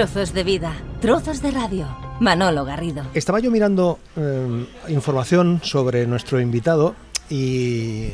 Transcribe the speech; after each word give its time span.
Trozos 0.00 0.32
de 0.32 0.44
vida, 0.44 0.72
trozos 1.02 1.42
de 1.42 1.50
radio. 1.50 1.86
Manolo 2.20 2.64
Garrido. 2.64 3.04
Estaba 3.12 3.38
yo 3.38 3.50
mirando 3.50 3.98
eh, 4.16 4.64
información 4.88 5.60
sobre 5.62 6.06
nuestro 6.06 6.40
invitado 6.40 6.94
y 7.28 8.08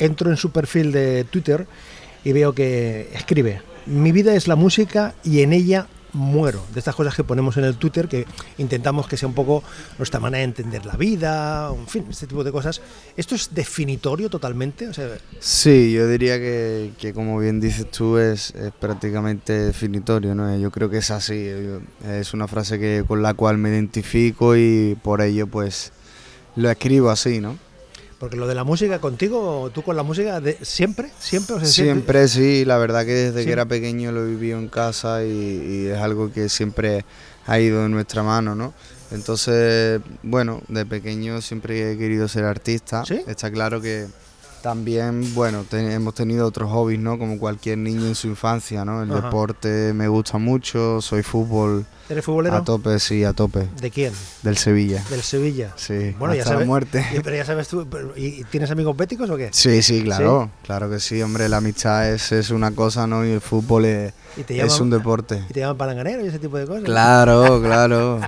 entro 0.00 0.30
en 0.30 0.36
su 0.36 0.50
perfil 0.50 0.90
de 0.90 1.22
Twitter 1.22 1.68
y 2.24 2.32
veo 2.32 2.56
que 2.56 3.08
escribe, 3.14 3.62
mi 3.86 4.10
vida 4.10 4.34
es 4.34 4.48
la 4.48 4.56
música 4.56 5.14
y 5.22 5.42
en 5.42 5.52
ella 5.52 5.86
muero. 6.12 6.64
De 6.72 6.78
estas 6.78 6.94
cosas 6.94 7.14
que 7.14 7.24
ponemos 7.24 7.56
en 7.56 7.64
el 7.64 7.76
Twitter, 7.76 8.08
que 8.08 8.26
intentamos 8.58 9.06
que 9.06 9.16
sea 9.16 9.28
un 9.28 9.34
poco 9.34 9.62
nuestra 9.98 10.20
manera 10.20 10.38
de 10.38 10.44
entender 10.44 10.86
la 10.86 10.96
vida, 10.96 11.70
en 11.76 11.86
fin, 11.86 12.06
este 12.10 12.26
tipo 12.26 12.44
de 12.44 12.52
cosas. 12.52 12.80
¿Esto 13.16 13.34
es 13.34 13.54
definitorio 13.54 14.30
totalmente? 14.30 14.88
O 14.88 14.94
sea, 14.94 15.08
Sí, 15.38 15.92
yo 15.92 16.08
diría 16.08 16.38
que, 16.38 16.92
que 16.98 17.12
como 17.12 17.38
bien 17.38 17.60
dices 17.60 17.90
tú 17.90 18.18
es, 18.18 18.54
es 18.54 18.72
prácticamente 18.72 19.52
definitorio, 19.52 20.34
¿no? 20.34 20.56
Yo 20.56 20.70
creo 20.70 20.90
que 20.90 20.98
es 20.98 21.10
así, 21.10 21.48
es 22.04 22.34
una 22.34 22.48
frase 22.48 22.78
que 22.78 23.04
con 23.06 23.22
la 23.22 23.34
cual 23.34 23.58
me 23.58 23.70
identifico 23.70 24.56
y 24.56 24.96
por 25.02 25.20
ello 25.20 25.46
pues 25.46 25.92
lo 26.56 26.70
escribo 26.70 27.10
así, 27.10 27.40
¿no? 27.40 27.56
Porque 28.20 28.36
lo 28.36 28.46
de 28.46 28.54
la 28.54 28.64
música 28.64 29.00
contigo, 29.00 29.70
tú 29.74 29.82
con 29.82 29.96
la 29.96 30.02
música, 30.04 30.40
de, 30.40 30.58
¿siempre? 30.60 31.10
¿Siempre? 31.18 31.56
O 31.56 31.58
sea, 31.60 31.66
Siempre 31.68 32.28
sí, 32.28 32.66
la 32.66 32.76
verdad 32.76 33.06
que 33.06 33.12
desde 33.14 33.40
Sí. 33.40 33.46
que 33.46 33.52
era 33.52 33.64
pequeño 33.64 34.12
lo 34.12 34.24
he 34.24 34.28
vivido 34.28 34.58
en 34.58 34.68
casa 34.68 35.24
y, 35.24 35.28
y 35.30 35.86
es 35.86 35.98
algo 35.98 36.30
que 36.30 36.50
siempre 36.50 37.06
ha 37.46 37.58
ido 37.58 37.86
en 37.86 37.92
nuestra 37.92 38.22
mano, 38.22 38.54
¿no? 38.54 38.74
Entonces, 39.10 40.00
bueno, 40.22 40.60
de 40.68 40.84
pequeño 40.86 41.40
siempre 41.40 41.92
he 41.92 41.98
querido 41.98 42.28
ser 42.28 42.44
artista. 42.44 43.04
¿Sí? 43.06 43.22
Está 43.26 43.50
claro 43.50 43.80
que 43.80 44.06
también, 44.62 45.34
bueno, 45.34 45.64
te- 45.68 45.94
hemos 45.94 46.14
tenido 46.14 46.46
otros 46.46 46.70
hobbies, 46.70 47.00
¿no? 47.00 47.18
Como 47.18 47.38
cualquier 47.38 47.78
niño 47.78 48.06
en 48.06 48.14
su 48.14 48.26
infancia, 48.28 48.84
¿no? 48.84 49.02
El 49.02 49.10
Ajá. 49.12 49.22
deporte 49.22 49.92
me 49.94 50.08
gusta 50.08 50.38
mucho, 50.38 51.00
soy 51.00 51.22
fútbol 51.22 51.86
¿Eres 52.08 52.24
futbolero? 52.24 52.56
a 52.56 52.64
tope, 52.64 52.98
sí, 52.98 53.24
a 53.24 53.32
tope. 53.32 53.68
¿De 53.80 53.90
quién? 53.90 54.12
Del 54.42 54.56
Sevilla. 54.56 55.02
Del 55.10 55.22
Sevilla. 55.22 55.72
Sí, 55.76 56.14
Bueno, 56.18 56.34
ya 56.34 56.44
la 56.44 56.50
sabes. 56.50 56.66
muerte. 56.66 57.04
Pero 57.22 57.36
ya 57.36 57.44
sabes 57.44 57.68
tú, 57.68 57.86
¿y 58.16 58.44
tienes 58.44 58.70
amigos 58.70 58.96
béticos 58.96 59.30
o 59.30 59.36
qué? 59.36 59.48
Sí, 59.52 59.82
sí, 59.82 60.02
claro, 60.02 60.50
claro 60.64 60.90
que 60.90 61.00
sí, 61.00 61.22
hombre, 61.22 61.48
la 61.48 61.58
amistad 61.58 62.08
es, 62.12 62.32
es 62.32 62.50
una 62.50 62.72
cosa, 62.72 63.06
¿no? 63.06 63.24
Y 63.24 63.30
el 63.30 63.40
fútbol 63.40 63.84
es, 63.86 64.12
un 64.80 64.90
deporte. 64.90 65.42
¿Y 65.48 65.52
te 65.52 65.60
llaman 65.60 65.76
palanganero 65.76 66.24
y 66.24 66.28
ese 66.28 66.38
tipo 66.38 66.56
de 66.58 66.66
cosas? 66.66 66.84
Claro, 66.84 67.60
claro. 67.62 68.20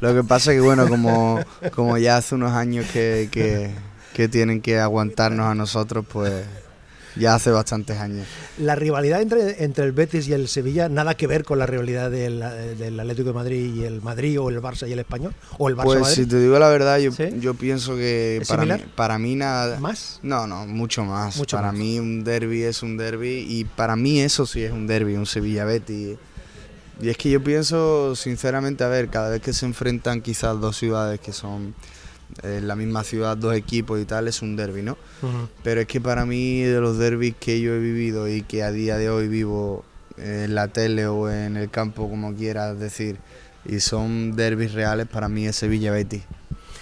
Lo 0.00 0.14
que 0.14 0.22
pasa 0.22 0.52
es 0.52 0.58
que, 0.58 0.60
bueno, 0.60 0.88
como, 0.88 1.40
como 1.74 1.98
ya 1.98 2.16
hace 2.18 2.34
unos 2.34 2.52
años 2.52 2.86
que, 2.92 3.28
que, 3.32 3.70
que 4.18 4.28
tienen 4.28 4.60
que 4.60 4.80
aguantarnos 4.80 5.46
a 5.46 5.54
nosotros, 5.54 6.04
pues 6.12 6.44
ya 7.14 7.36
hace 7.36 7.52
bastantes 7.52 7.98
años. 7.98 8.26
La 8.58 8.74
rivalidad 8.74 9.22
entre, 9.22 9.62
entre 9.62 9.84
el 9.84 9.92
Betis 9.92 10.26
y 10.26 10.32
el 10.32 10.48
Sevilla, 10.48 10.88
nada 10.88 11.14
que 11.14 11.28
ver 11.28 11.44
con 11.44 11.60
la 11.60 11.66
rivalidad 11.66 12.10
del, 12.10 12.40
del 12.76 12.98
Atlético 12.98 13.28
de 13.28 13.34
Madrid 13.34 13.74
y 13.76 13.84
el 13.84 14.02
Madrid 14.02 14.40
o 14.40 14.48
el 14.50 14.60
Barça 14.60 14.88
y 14.88 14.92
el 14.92 14.98
Español, 14.98 15.36
o 15.56 15.68
el 15.68 15.76
Barça 15.76 15.84
Pues 15.84 16.00
Madrid. 16.00 16.14
si 16.16 16.26
te 16.26 16.40
digo 16.40 16.58
la 16.58 16.68
verdad, 16.68 16.98
yo, 16.98 17.12
¿Sí? 17.12 17.28
yo 17.38 17.54
pienso 17.54 17.94
que 17.94 18.38
¿Es 18.42 18.48
para 18.48 18.64
mí, 18.64 18.84
para 18.96 19.18
mí 19.20 19.36
nada... 19.36 19.78
¿Más? 19.78 20.18
No, 20.24 20.48
no, 20.48 20.66
mucho 20.66 21.04
más. 21.04 21.36
Mucho 21.36 21.56
para 21.56 21.70
más. 21.70 21.78
mí 21.78 22.00
un 22.00 22.24
derby 22.24 22.64
es 22.64 22.82
un 22.82 22.96
derby 22.96 23.46
y 23.48 23.66
para 23.66 23.94
mí 23.94 24.18
eso 24.18 24.46
sí 24.46 24.64
es 24.64 24.72
un 24.72 24.88
derby, 24.88 25.14
un 25.14 25.26
Sevilla 25.26 25.64
Betis. 25.64 26.18
Y 27.00 27.08
es 27.08 27.16
que 27.16 27.30
yo 27.30 27.40
pienso, 27.40 28.16
sinceramente, 28.16 28.82
a 28.82 28.88
ver, 28.88 29.10
cada 29.10 29.30
vez 29.30 29.40
que 29.40 29.52
se 29.52 29.64
enfrentan 29.64 30.22
quizás 30.22 30.60
dos 30.60 30.76
ciudades 30.76 31.20
que 31.20 31.32
son 31.32 31.72
en 32.42 32.68
la 32.68 32.76
misma 32.76 33.04
ciudad, 33.04 33.36
dos 33.36 33.54
equipos 33.54 34.00
y 34.00 34.04
tal, 34.04 34.28
es 34.28 34.42
un 34.42 34.56
derby, 34.56 34.82
¿no? 34.82 34.96
Ujú. 35.22 35.48
Pero 35.62 35.80
es 35.80 35.86
que 35.86 36.00
para 36.00 36.24
mí 36.26 36.60
de 36.62 36.80
los 36.80 36.98
derbis 36.98 37.34
que 37.38 37.60
yo 37.60 37.74
he 37.74 37.78
vivido 37.78 38.28
y 38.28 38.42
que 38.42 38.62
a 38.62 38.70
día 38.70 38.96
de 38.96 39.10
hoy 39.10 39.28
vivo 39.28 39.84
en 40.16 40.54
la 40.54 40.68
tele 40.68 41.06
o 41.06 41.30
en 41.30 41.56
el 41.56 41.70
campo, 41.70 42.08
como 42.08 42.34
quieras 42.34 42.78
decir, 42.78 43.18
y 43.64 43.80
son 43.80 44.36
derbis 44.36 44.72
reales, 44.72 45.06
para 45.06 45.28
mí 45.28 45.46
es 45.46 45.56
Sevilla 45.56 45.92
Betis, 45.92 46.22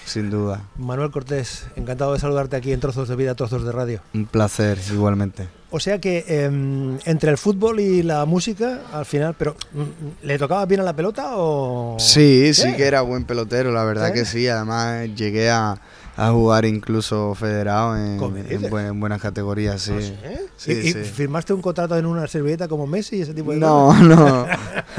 sin 0.05 0.31
duda. 0.31 0.69
Manuel 0.77 1.11
Cortés, 1.11 1.67
encantado 1.77 2.13
de 2.13 2.21
saludarte 2.21 2.57
aquí 2.57 2.73
en 2.73 2.81
Trozos 2.81 3.09
de 3.09 3.17
Vida, 3.17 3.35
Trozos 3.35 3.65
de 3.65 3.73
Radio. 3.73 4.01
Un 4.15 4.27
placer, 4.27 4.79
igualmente. 4.93 5.49
O 5.71 5.81
sea 5.81 6.01
que 6.01 6.25
em, 6.29 6.99
entre 7.07 7.31
el 7.31 7.39
fútbol 7.39 7.81
y 7.81 8.03
la 8.03 8.25
música, 8.25 8.83
al 8.93 9.05
final, 9.05 9.35
pero 9.37 9.57
mm, 9.73 10.27
¿le 10.27 10.39
tocaba 10.39 10.65
bien 10.65 10.81
a 10.81 10.85
la 10.85 10.95
pelota 10.95 11.33
o...? 11.37 11.97
Sí, 11.99 12.55
sí 12.55 12.75
que 12.75 12.85
era 12.85 13.01
buen 13.01 13.25
pelotero, 13.25 13.73
la 13.73 13.85
verdad 13.85 14.09
¿Sí? 14.09 14.15
que 14.15 14.25
sí. 14.25 14.47
Además 14.49 15.09
llegué 15.17 15.51
a, 15.51 15.81
a 16.17 16.31
jugar 16.31 16.65
incluso 16.65 17.35
federado 17.35 17.97
en, 17.97 19.01
buenas 19.01 19.21
categorías, 19.21 19.83
sí. 19.83 19.93
¿Ah, 19.93 20.31
sí? 20.57 20.83
Sí, 20.83 20.89
¿Y, 20.89 20.93
firmaste 21.05 21.53
un 21.53 21.61
contrato 21.61 21.97
en 21.99 22.07
una 22.07 22.27
servilleta 22.27 22.69
como 22.69 22.87
Messi 22.87 23.17
y 23.17 23.23
ese 23.23 23.35
tipo 23.35 23.51
de 23.51 23.59
No, 23.59 23.89
cosas? 23.89 24.03
no. 24.07 24.47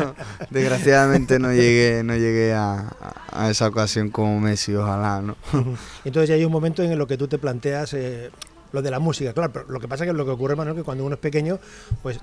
Desgraciadamente 0.52 1.40
no 1.40 1.52
llegué, 1.54 2.04
no 2.04 2.14
llegué 2.14 2.54
a, 2.54 2.94
a 3.32 3.50
esa 3.50 3.68
ocasión 3.68 4.10
como 4.10 4.40
Messi, 4.40 4.76
ojalá, 4.76 5.22
¿no? 5.22 5.36
Entonces 6.06 6.30
ya 6.30 6.36
hay 6.36 6.46
un 6.46 6.52
momento 6.52 6.84
en 6.84 6.92
el 6.92 7.08
que 7.08 7.18
tú 7.18 7.28
te 7.28 7.38
planteas 7.38 7.94
eh, 7.94 8.30
lo 8.72 8.82
de 8.82 8.92
la 8.92 9.00
música, 9.00 9.34
claro, 9.34 9.52
pero 9.54 9.66
lo 9.70 9.80
que 9.80 9.88
pasa 9.88 10.04
es 10.04 10.10
que 10.12 10.14
lo 10.18 10.26
que 10.26 10.32
ocurre, 10.32 10.56
Manuel, 10.56 10.76
que 10.78 10.84
cuando 10.84 11.06
uno 11.06 11.16
es 11.16 11.22
pequeño, 11.22 11.60
pues 12.04 12.18
eh, 12.18 12.20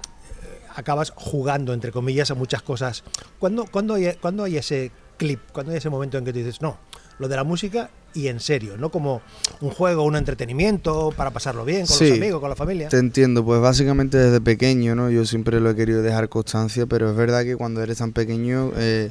acabas 0.77 1.12
jugando, 1.15 1.72
entre 1.72 1.93
comillas, 1.93 2.31
a 2.31 2.34
muchas 2.34 2.62
cosas. 2.62 3.03
¿Cuándo, 3.38 3.66
cuándo, 3.71 3.94
hay, 3.94 4.15
cuándo 4.21 4.44
hay 4.44 4.56
ese 4.56 4.91
clip, 5.16 5.41
cuándo 5.53 5.72
hay 5.72 5.78
ese 5.78 5.91
momento 5.91 6.19
en 6.19 6.25
que 6.25 6.33
tú 6.33 6.38
dices, 6.38 6.60
no, 6.60 6.78
lo 7.19 7.28
de 7.28 7.37
la 7.37 7.44
música 7.44 7.91
y 8.12 8.28
en 8.28 8.41
serio, 8.41 8.77
no 8.77 8.91
como 8.91 9.22
un 9.60 9.71
juego, 9.71 10.04
un 10.04 10.16
entretenimiento 10.16 11.12
para 11.16 11.31
pasarlo 11.31 11.65
bien 11.65 11.87
con 11.87 11.97
Sí. 11.97 12.09
los 12.10 12.19
amigos, 12.19 12.41
con 12.41 12.50
la 12.50 12.56
familia? 12.56 12.88
Te 12.88 12.99
entiendo, 12.99 13.44
pues 13.44 13.60
básicamente 13.60 14.19
desde 14.19 14.41
pequeño, 14.41 14.94
¿no? 14.94 15.10
Yo 15.10 15.25
siempre 15.25 15.60
lo 15.60 15.71
he 15.71 15.75
querido 15.77 16.03
dejar 16.03 16.28
constancia, 16.28 16.87
pero 16.87 17.10
es 17.10 17.16
verdad 17.16 17.44
que 17.44 17.56
cuando 17.56 17.83
eres 17.83 17.99
tan 17.99 18.12
pequeño, 18.12 18.72
eh, 18.77 19.10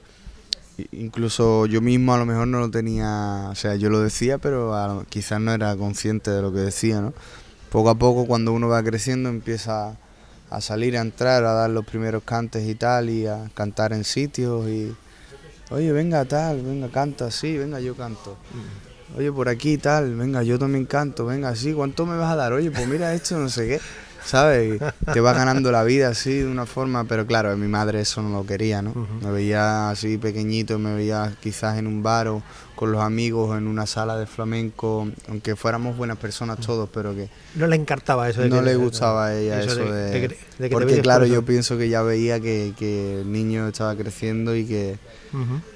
incluso 0.92 1.66
yo 1.66 1.82
mismo 1.82 2.14
a 2.14 2.18
lo 2.18 2.26
mejor 2.26 2.48
no 2.48 2.60
lo 2.60 2.72
tenía, 2.72 3.48
o 3.50 3.56
sea, 3.56 3.76
yo 3.76 3.90
lo 3.90 4.00
decía, 4.00 4.38
pero 4.38 5.06
quizás 5.10 5.40
no 5.40 5.54
era 5.54 5.76
consciente 5.76 6.32
de 6.32 6.42
lo 6.42 6.52
que 6.52 6.60
decía, 6.60 7.02
¿no? 7.02 7.14
Poco 7.70 7.90
a 7.90 7.96
poco 7.96 8.26
cuando 8.26 8.52
uno 8.54 8.68
va 8.68 8.84
creciendo 8.84 9.30
empieza 9.30 9.98
a 10.50 10.62
salir, 10.62 10.98
a 10.98 11.02
entrar, 11.02 11.44
a 11.46 11.54
dar 11.54 11.70
los 11.70 11.86
primeros 11.86 12.24
cantes 12.24 12.68
y 12.68 12.76
tal, 12.76 13.10
y 13.10 13.26
a 13.26 13.50
cantar 13.54 13.94
en 13.94 14.04
sitios 14.04 14.68
y... 14.68 14.96
Oye, 15.72 15.92
venga 15.92 16.24
tal, 16.26 16.62
venga, 16.62 16.90
canta, 16.90 17.32
sí, 17.32 17.58
venga, 17.58 17.80
yo 17.80 17.96
canto. 17.96 18.38
Oye, 19.18 19.32
por 19.32 19.50
aquí 19.50 19.80
tal, 19.80 20.16
venga, 20.16 20.44
yo 20.44 20.60
también 20.60 20.86
canto, 20.86 21.26
venga, 21.26 21.56
sí, 21.56 21.74
¿cuánto 21.74 22.06
me 22.06 22.16
vas 22.16 22.32
a 22.32 22.36
dar? 22.36 22.54
Oye, 22.54 22.70
pues 22.70 22.88
mira 22.88 23.14
esto, 23.14 23.40
no 23.40 23.50
sé 23.50 23.68
qué, 23.68 23.80
¿sabes? 24.26 24.76
Y 24.82 24.86
Te 25.14 25.20
va 25.20 25.34
ganando 25.34 25.72
la 25.72 25.84
vida 25.84 26.10
así 26.10 26.40
de 26.40 26.48
una 26.48 26.66
forma, 26.66 27.04
pero 27.06 27.26
claro, 27.26 27.56
mi 27.58 27.68
madre 27.68 28.02
eso 28.02 28.22
no 28.22 28.30
lo 28.30 28.46
quería, 28.46 28.82
¿no? 28.82 28.94
Me 29.22 29.32
veía 29.32 29.90
así 29.90 30.18
pequeñito, 30.18 30.80
me 30.80 30.94
veía 30.96 31.34
quizás 31.42 31.78
en 31.78 31.88
un 31.88 32.02
bar 32.04 32.28
o 32.30 32.42
con 32.76 32.92
los 32.92 33.02
amigos 33.02 33.56
en 33.58 33.68
una 33.68 33.86
sala 33.86 34.18
de 34.18 34.26
flamenco, 34.26 35.08
aunque 35.30 35.56
fuéramos 35.56 35.96
buenas 35.96 36.18
personas 36.18 36.60
todos, 36.60 36.90
pero 36.92 37.14
que 37.14 37.30
No 37.56 37.68
le 37.68 37.76
encartaba 37.76 38.28
eso. 38.30 38.42
de 38.42 38.50
no 38.50 38.58
que- 38.60 38.62
le 38.66 38.76
gustaba 38.76 39.28
a 39.28 39.36
ella 39.36 39.62
eso, 39.62 39.76
de, 39.76 39.92
de... 39.92 40.10
de 40.10 40.22
que- 40.22 40.28
de 40.28 40.36
que 40.58 40.70
te 40.70 40.70
porque 40.70 41.02
claro, 41.02 41.26
yo 41.26 41.44
pienso 41.44 41.78
que 41.78 41.90
ya 41.90 42.02
veía 42.02 42.40
que, 42.40 42.74
que 42.78 43.22
el 43.22 43.32
niño 43.32 43.68
estaba 43.68 43.96
creciendo 43.96 44.56
y 44.56 44.66
que 44.66 44.98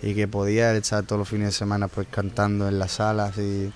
y 0.03 0.14
que 0.14 0.28
podía 0.28 0.75
estar 0.75 1.03
todos 1.03 1.18
los 1.19 1.28
fines 1.29 1.47
de 1.47 1.52
semana 1.52 1.88
pues 1.88 2.08
cantando 2.12 2.68
en 2.68 2.78
las 2.78 2.91
salas 2.94 3.35
y 3.40 3.72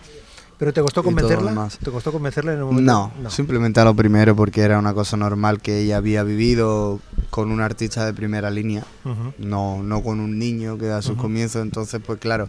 ¿Pero 0.62 0.74
te 0.74 0.82
costó 0.84 1.02
convencerla? 1.04 1.70
¿Te 1.84 1.90
costó 1.90 2.12
convencerla 2.12 2.54
en 2.54 2.62
un 2.62 2.66
momento? 2.76 3.12
no, 3.20 3.32
simplemente 3.32 3.80
a 3.80 3.84
lo 3.84 3.96
primero 3.96 4.36
porque 4.36 4.62
era 4.62 4.78
una 4.78 4.94
cosa 4.94 5.18
normal 5.18 5.60
que 5.60 5.80
ella 5.80 5.98
había 5.98 6.22
vivido 6.22 7.00
con 7.32 7.50
un 7.52 7.62
artista 7.62 8.06
de 8.06 8.14
primera 8.14 8.52
línea, 8.52 8.84
Ujú. 9.04 9.34
no, 9.40 9.82
no 9.82 10.04
con 10.04 10.20
un 10.20 10.38
niño 10.38 10.78
que 10.78 10.86
da 10.86 11.02
sus 11.02 11.14
Ujú. 11.14 11.24
comienzos, 11.24 11.64
entonces 11.64 12.00
pues 12.06 12.20
claro, 12.20 12.48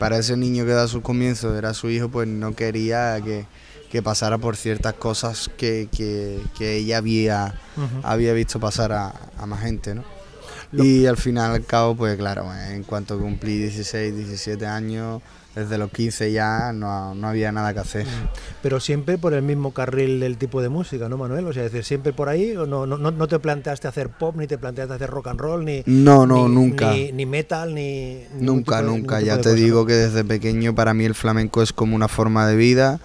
para 0.00 0.18
ese 0.18 0.36
niño 0.36 0.64
que 0.64 0.72
da 0.72 0.88
sus 0.88 1.02
comienzos 1.02 1.56
era 1.56 1.72
su 1.72 1.88
hijo, 1.88 2.08
pues 2.08 2.26
no 2.26 2.52
quería 2.56 3.20
que, 3.24 3.46
que 3.92 4.02
pasara 4.02 4.38
por 4.38 4.56
ciertas 4.56 4.94
cosas 4.94 5.48
que, 5.56 5.88
que, 5.96 6.40
que 6.58 6.74
ella 6.78 6.98
había, 6.98 7.54
Ujú. 7.76 8.00
había 8.04 8.32
visto 8.32 8.58
pasar 8.58 8.90
a, 8.90 9.14
a 9.38 9.46
más 9.46 9.60
gente, 9.60 9.94
¿no? 9.94 10.02
Lo- 10.72 10.82
Y 10.82 11.06
al 11.06 11.16
final 11.16 11.52
al 11.52 11.64
cabo, 11.64 11.94
pues 11.94 12.16
claro, 12.16 12.52
en 12.70 12.82
cuanto 12.82 13.20
cumplí 13.20 13.56
16, 13.58 14.16
17 14.16 14.66
años, 14.66 15.22
desde 15.54 15.76
los 15.76 15.90
15 15.90 16.32
ya 16.32 16.72
no, 16.72 17.14
no 17.14 17.28
había 17.28 17.52
nada 17.52 17.74
que 17.74 17.80
hacer. 17.80 18.06
Pero 18.62 18.80
siempre 18.80 19.18
por 19.18 19.34
el 19.34 19.42
mismo 19.42 19.72
carril 19.74 20.18
del 20.20 20.38
tipo 20.38 20.62
de 20.62 20.68
música, 20.70 21.08
¿no, 21.10 21.18
Manuel? 21.18 21.46
O 21.46 21.52
sea, 21.52 21.64
es 21.66 21.72
decir, 21.72 21.84
siempre 21.84 22.12
por 22.14 22.28
ahí, 22.30 22.54
no, 22.54 22.86
no, 22.86 22.96
no 22.96 23.28
te 23.28 23.38
planteaste 23.38 23.86
hacer 23.86 24.08
pop, 24.08 24.34
ni 24.36 24.46
te 24.46 24.56
planteaste 24.56 24.94
hacer 24.94 25.10
rock 25.10 25.26
and 25.28 25.40
roll, 25.40 25.64
ni, 25.64 25.82
No, 25.86 26.26
no, 26.26 26.48
ni- 26.48 26.54
nunca. 26.54 26.92
ni, 26.92 27.12
ni 27.12 27.26
metal, 27.26 27.74
ni... 27.74 28.22
Nunca, 28.38 28.80
de- 28.80 28.88
nunca. 28.88 29.20
Ya 29.20 29.36
te 29.36 29.42
cosa, 29.50 29.54
digo 29.54 29.84
que 29.84 29.92
desde 29.94 30.24
pequeño 30.24 30.74
para 30.74 30.94
mí 30.94 31.04
el 31.04 31.14
flamenco 31.14 31.62
es 31.62 31.72
como 31.72 31.96
una 31.96 32.08
forma 32.08 32.46
de 32.48 32.56
vida, 32.56 33.00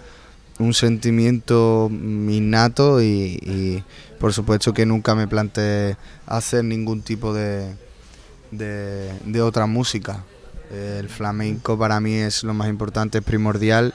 un 0.59 0.73
sentimiento 0.73 1.89
mm, 1.91 2.29
innato 2.29 3.01
y, 3.01 3.05
y 3.43 3.83
por 4.19 4.31
supuesto 4.33 4.73
que 4.73 4.85
nunca 4.85 5.15
me 5.15 5.27
planteé 5.27 5.97
hacer 6.25 6.63
ningún 6.63 7.01
tipo 7.01 7.33
de, 7.33 7.75
de, 8.51 9.11
de 9.25 9.41
otra 9.41 9.65
música. 9.65 10.23
El 10.71 11.09
flamenco 11.09 11.77
para 11.77 11.99
mí 11.99 12.15
es 12.15 12.43
lo 12.43 12.53
más 12.53 12.69
importante, 12.69 13.19
es 13.19 13.23
primordial 13.23 13.93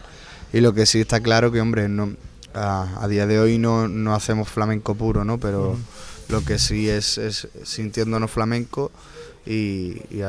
y 0.53 0.61
lo 0.61 0.73
que 0.73 0.87
sí 0.87 1.01
está 1.01 1.21
claro 1.21 1.53
que, 1.53 1.61
hombre, 1.61 1.89
no, 1.89 2.15
a, 2.55 3.03
a 3.03 3.09
día 3.09 3.27
de 3.27 3.39
hoy 3.39 3.59
no, 3.59 3.89
no 3.89 4.15
hacemos 4.15 4.49
flamenco 4.49 4.95
puro, 4.95 5.25
¿no? 5.25 5.39
Pero 5.39 5.77
lo 6.29 6.45
que 6.45 6.59
sí 6.59 6.89
es, 6.89 7.19
es 7.19 7.49
sintiéndonos 7.65 8.31
flamenco 8.31 8.91
y, 9.45 10.21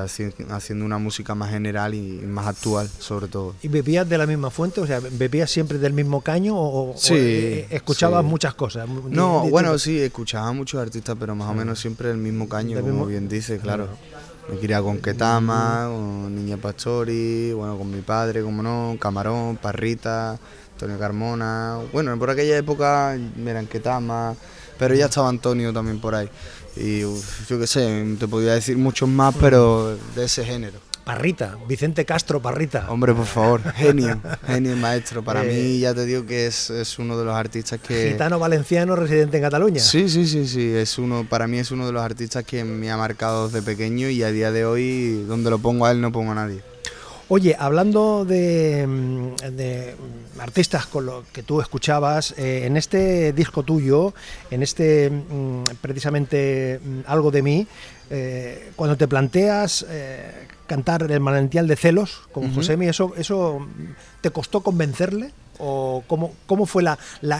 haciendo 0.49 0.85
una 0.85 0.97
música 0.97 1.35
más 1.35 1.51
general 1.51 1.93
y 1.93 2.01
más 2.25 2.47
actual 2.47 2.89
sobre 2.99 3.27
todo. 3.27 3.55
¿Y 3.61 3.67
bebías 3.67 4.07
de 4.09 4.17
la 4.17 4.25
misma 4.25 4.49
fuente? 4.49 4.81
O 4.81 4.87
sea, 4.87 4.99
¿bebías 4.99 5.51
siempre 5.51 5.77
del 5.77 5.93
mismo 5.93 6.21
caño 6.21 6.55
o, 6.57 6.95
sí, 6.97 7.13
eh, 7.15 7.67
escuchabas 7.69 8.23
muchas 8.25 8.55
cosas? 8.55 8.87
No, 8.89 9.47
bueno, 9.49 9.77
sí, 9.77 9.99
escuchaba 9.99 10.51
muchos 10.53 10.81
artistas, 10.81 11.15
pero 11.19 11.35
más 11.35 11.49
o 11.49 11.53
menos 11.53 11.79
siempre 11.79 12.09
del 12.09 12.17
mismo 12.17 12.49
caño, 12.49 12.79
como 12.81 13.05
bien 13.05 13.27
dice, 13.29 13.59
claro. 13.59 13.89
Me 14.49 14.59
quería 14.59 14.81
con 14.81 14.99
Ketama, 14.99 15.87
con 15.89 16.35
Niña 16.35 16.57
Pastori, 16.57 17.53
bueno, 17.53 17.77
con 17.77 17.89
mi 17.89 18.01
padre, 18.01 18.41
como 18.41 18.61
no, 18.61 18.97
Camarón, 18.99 19.57
Parrita, 19.57 20.37
Antonio 20.73 20.99
Carmona. 20.99 21.79
Bueno, 21.93 22.17
por 22.19 22.29
aquella 22.29 22.57
época 22.57 23.17
eran 23.45 23.67
Ketama, 23.67 24.35
pero 24.77 24.95
ya 24.95 25.05
estaba 25.05 25.29
Antonio 25.29 25.71
también 25.71 25.99
por 25.99 26.13
ahí. 26.13 26.29
Y 26.75 27.01
yo 27.01 27.59
qué 27.59 27.67
sé, 27.67 28.17
te 28.19 28.27
podría 28.27 28.53
decir 28.53 28.77
muchos 28.77 29.07
más, 29.07 29.33
pero 29.39 29.95
de 30.15 30.25
ese 30.25 30.43
género. 30.43 30.79
Parrita, 31.03 31.57
Vicente 31.67 32.05
Castro 32.05 32.41
Parrita. 32.41 32.89
Hombre, 32.89 33.13
por 33.13 33.25
favor, 33.25 33.61
genio, 33.73 34.19
genio 34.45 34.75
maestro. 34.77 35.23
Para 35.23 35.43
mí 35.43 35.49
eh, 35.51 35.79
ya 35.79 35.93
te 35.93 36.05
digo 36.05 36.25
que 36.25 36.47
es, 36.47 36.69
es, 36.69 36.97
uno 36.99 37.17
de 37.17 37.25
los 37.25 37.35
artistas 37.35 37.79
que... 37.79 38.11
Gitano 38.11 38.39
valenciano 38.39 38.95
residente 38.95 39.37
en 39.37 39.43
Cataluña. 39.43 39.81
Sí, 39.81 40.09
sí, 40.09 40.25
sí, 40.25 40.47
sí. 40.47 40.73
Es 40.73 40.97
uno, 40.97 41.25
para 41.29 41.47
mí 41.47 41.57
es 41.57 41.71
uno 41.71 41.85
de 41.85 41.91
los 41.91 42.01
artistas 42.01 42.43
que 42.45 42.63
me 42.63 42.89
ha 42.89 42.97
marcado 42.97 43.47
desde 43.47 43.61
pequeño 43.61 44.09
y 44.09 44.23
a 44.23 44.31
día 44.31 44.51
de 44.51 44.65
hoy, 44.65 45.23
donde 45.27 45.49
lo 45.49 45.59
pongo 45.59 45.85
a 45.85 45.91
él, 45.91 45.99
no 45.99 46.11
pongo 46.11 46.31
a 46.31 46.35
nadie. 46.35 46.61
Oye, 47.29 47.55
hablando 47.57 48.25
de, 48.25 48.85
mm, 48.85 50.39
artistas 50.39 50.85
con 50.85 51.05
los 51.05 51.25
que 51.29 51.41
tú 51.41 51.61
escuchabas, 51.61 52.33
eh, 52.37 52.65
en 52.65 52.77
este 52.77 53.33
disco 53.33 53.63
tuyo, 53.63 54.13
en 54.51 54.61
este 54.61 55.09
mm, 55.09 55.63
precisamente 55.81 56.79
mm, 56.83 56.99
Algo 57.07 57.31
de 57.31 57.41
mí, 57.41 57.67
eh, 58.09 58.71
cuando 58.75 58.97
te 58.97 59.07
planteas 59.07 59.85
eh, 59.89 60.47
cantar 60.73 61.11
El 61.11 61.19
manantial 61.19 61.67
de 61.67 61.75
celos 61.75 62.21
con 62.31 62.51
Josemi, 62.51 62.87
¿eso, 62.87 63.13
¿eso 63.15 63.59
te 64.21 64.31
costó 64.31 64.61
convencerle? 64.61 65.31
¿O 65.59 66.03
cómo, 66.07 66.33
cómo 66.47 66.65
fue 66.65 66.81
la, 66.81 66.97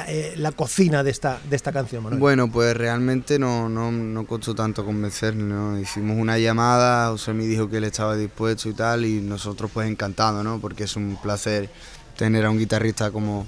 eh, 0.08 0.36
la, 0.38 0.52
cocina 0.52 1.02
de 1.02 1.10
esta, 1.10 1.40
de 1.50 1.56
esta 1.56 1.72
canción, 1.72 2.04
Manuel? 2.04 2.20
Bueno, 2.20 2.52
pues 2.52 2.78
realmente 2.78 3.40
no, 3.40 3.70
no, 3.70 3.92
no 3.92 4.28
costó 4.28 4.54
tanto 4.54 4.86
convencerle, 4.86 5.44
¿no? 5.44 5.80
Hicimos 5.80 6.16
una 6.16 6.38
llamada, 6.38 7.10
Josemi 7.10 7.48
dijo 7.48 7.68
que 7.72 7.78
él 7.78 7.86
estaba 7.86 8.16
dispuesto 8.16 8.70
y 8.70 8.74
tal, 8.74 9.04
y 9.04 9.20
nosotros 9.20 9.72
pues 9.74 9.90
encantados, 9.90 10.44
¿no? 10.44 10.60
Porque 10.60 10.84
es 10.84 10.96
un 10.96 11.18
placer 11.20 11.72
tener 12.16 12.46
a 12.46 12.52
un 12.52 12.60
guitarrista 12.60 13.10
como 13.10 13.48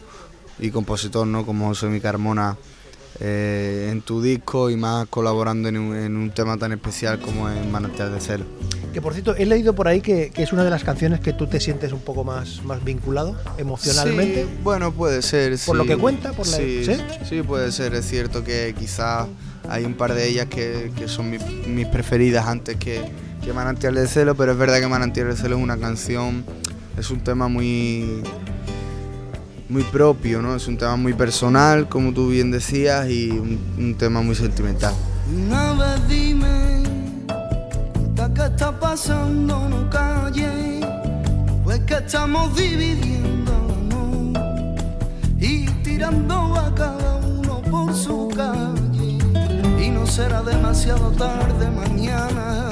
y 0.58 0.72
compositor, 0.72 1.28
¿no? 1.28 1.46
Como 1.46 1.68
Josemi 1.68 2.02
Carmona 2.02 2.58
eh, 3.20 3.90
en 3.92 4.02
tu 4.02 4.22
disco 4.22 4.70
y 4.70 4.76
más 4.76 5.08
colaborando 5.08 5.70
en 5.70 5.78
un, 5.78 6.32
tema 6.32 6.58
tan 6.58 6.74
especial 6.74 7.20
como 7.20 7.50
en 7.50 7.72
Manantial 7.72 8.14
de 8.14 8.20
Celo. 8.20 8.46
Que 8.94 9.02
por 9.02 9.14
cierto, 9.14 9.36
he 9.36 9.46
leído 9.46 9.74
por 9.74 9.88
ahí 9.88 10.02
que, 10.02 10.32
es 10.36 10.54
una 10.54 10.64
de 10.64 10.70
las 10.70 10.84
canciones 10.84 11.20
que 11.20 11.34
tú 11.34 11.48
te 11.48 11.60
sientes 11.60 11.92
un 11.92 12.02
poco 12.02 12.24
más, 12.24 12.64
más 12.64 12.84
vinculado 12.84 13.36
emocionalmente. 13.58 14.44
Sí, 14.44 14.50
bueno, 14.64 14.92
puede 14.92 15.22
ser. 15.22 15.58
Por 15.66 15.78
lo 15.78 15.86
que 15.86 15.98
cuenta, 15.98 16.34
por 16.34 16.48
la, 16.48 16.58
sí, 16.58 16.86
¿sí? 17.28 17.42
puede 17.42 17.72
ser. 17.72 17.94
Es 17.94 18.06
cierto 18.06 18.44
que 18.44 18.76
quizás 18.78 19.28
hay 19.70 19.86
un 19.86 19.94
par 19.94 20.14
de 20.14 20.28
ellas 20.28 20.48
que, 20.48 20.92
son 21.08 21.30
mis 21.30 21.88
preferidas 21.88 22.48
antes 22.48 22.76
que, 22.78 23.02
que 23.46 23.54
Manantial 23.54 23.96
de 23.96 24.08
Celo, 24.08 24.36
pero 24.36 24.54
es 24.54 24.58
verdad 24.58 24.80
que 24.80 24.88
Manantial 24.88 25.30
de 25.30 25.36
Celo 25.36 25.56
es 25.56 25.62
una 25.62 25.78
canción, 25.78 26.44
es 26.98 27.12
un 27.12 27.20
tema 27.20 27.48
muy 27.48 28.24
muy 29.70 29.84
propio, 29.84 30.42
¿no? 30.42 30.56
Es 30.56 30.68
un 30.68 30.78
tema 30.78 30.96
muy 30.96 31.14
personal, 31.14 31.90
como 31.90 32.14
tú 32.14 32.30
bien 32.30 32.52
decías, 32.52 33.10
y 33.10 33.32
un, 33.32 33.96
tema 33.98 34.22
muy 34.22 34.36
sentimental. 34.36 34.94
Una 35.34 35.74
vez 35.74 36.08
dime, 36.08 36.84
¿qué 38.34 38.46
está 38.46 38.80
pasando? 38.80 39.68
No 39.70 39.90
calle, 39.90 40.82
pues 41.64 41.80
que 41.82 41.96
estamos 41.96 42.56
dividiendo 42.56 43.54
y 45.40 45.66
tirando 45.84 46.56
a 46.56 46.74
cada 46.76 47.16
uno 47.18 47.62
por 47.64 47.94
su 47.94 48.30
calle. 48.30 49.18
Y 49.84 49.90
no 49.90 50.06
será 50.06 50.42
demasiado 50.42 51.12
tarde 51.12 51.70
mañana, 51.72 52.70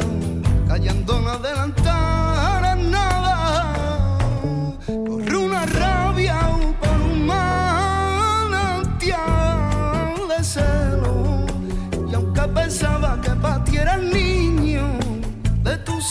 callando 0.68 1.22
no 1.22 1.30
adelantar 1.30 2.23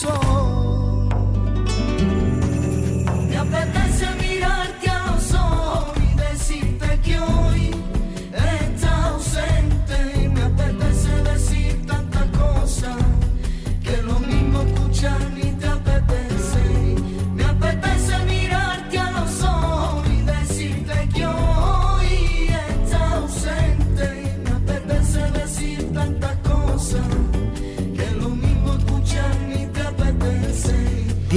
de 0.02 0.61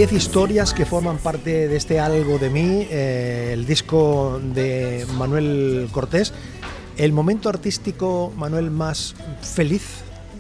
10 0.08 0.24
historias 0.24 0.72
que 0.72 0.86
forman 0.86 1.18
parte 1.18 1.68
de 1.68 1.76
este 1.76 2.00
Algo 2.00 2.38
de 2.38 2.52
mí, 2.52 2.86
eh, 2.92 3.50
el 3.54 3.66
disco 3.66 4.40
de 4.54 5.04
Manuel 5.18 5.90
Cortés. 5.92 6.32
¿El 6.96 7.12
momento 7.12 7.50
artístico, 7.50 8.32
Manuel, 8.38 8.70
más 8.70 9.16
feliz 9.42 9.82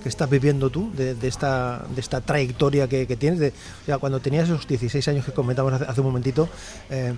que 0.03 0.09
estás 0.09 0.29
viviendo 0.29 0.69
tú, 0.69 0.91
de, 0.95 1.15
esta, 1.27 1.83
de 1.95 2.00
esta 2.00 2.21
trayectoria 2.21 2.88
que, 2.88 3.07
tienes? 3.15 3.39
De, 3.39 3.53
o 3.91 4.00
cuando 4.00 4.19
tenías 4.19 4.47
esos 4.47 4.67
16 4.67 5.07
años 5.07 5.25
que 5.25 5.31
comentamos 5.31 5.73
hace, 5.73 6.00
un 6.00 6.06
momentito, 6.06 6.47
eh, 6.91 7.15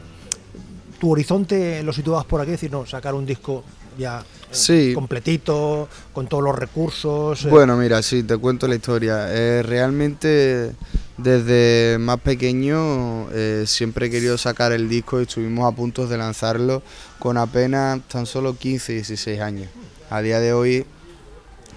¿tu 1.01 1.11
horizonte 1.11 1.83
lo 1.83 1.91
situabas 1.91 2.23
por 2.23 2.39
aquí? 2.39 2.51
Decir, 2.51 2.71
no, 2.71 2.85
sacar 2.85 3.13
un 3.13 3.25
disco 3.25 3.65
ya 3.97 4.21
eh, 4.21 4.23
sí. 4.51 4.91
completito, 4.93 5.89
con 6.13 6.27
todos 6.27 6.45
los 6.45 6.57
recursos. 6.57 7.45
Bueno, 7.49 7.75
mira, 7.75 8.01
sí, 8.01 8.23
te 8.23 8.37
cuento 8.37 8.69
la 8.69 8.75
historia. 8.75 9.27
Realmente 9.63 10.75
desde 11.17 11.97
más 11.99 12.19
pequeño 12.19 13.27
siempre 13.65 14.07
he 14.07 14.09
querido 14.09 14.37
sacar 14.37 14.71
el 14.71 14.87
disco 14.87 15.19
y 15.19 15.23
estuvimos 15.23 15.71
a 15.71 15.75
punto 15.75 16.07
de 16.07 16.17
lanzarlo 16.17 16.81
con 17.19 17.37
apenas 17.37 18.01
tan 18.07 18.25
solo 18.25 18.55
15, 18.55 18.93
16 18.93 19.41
años. 19.41 19.69
A 20.09 20.21
día 20.21 20.39
de 20.39 20.53
hoy 20.53 20.85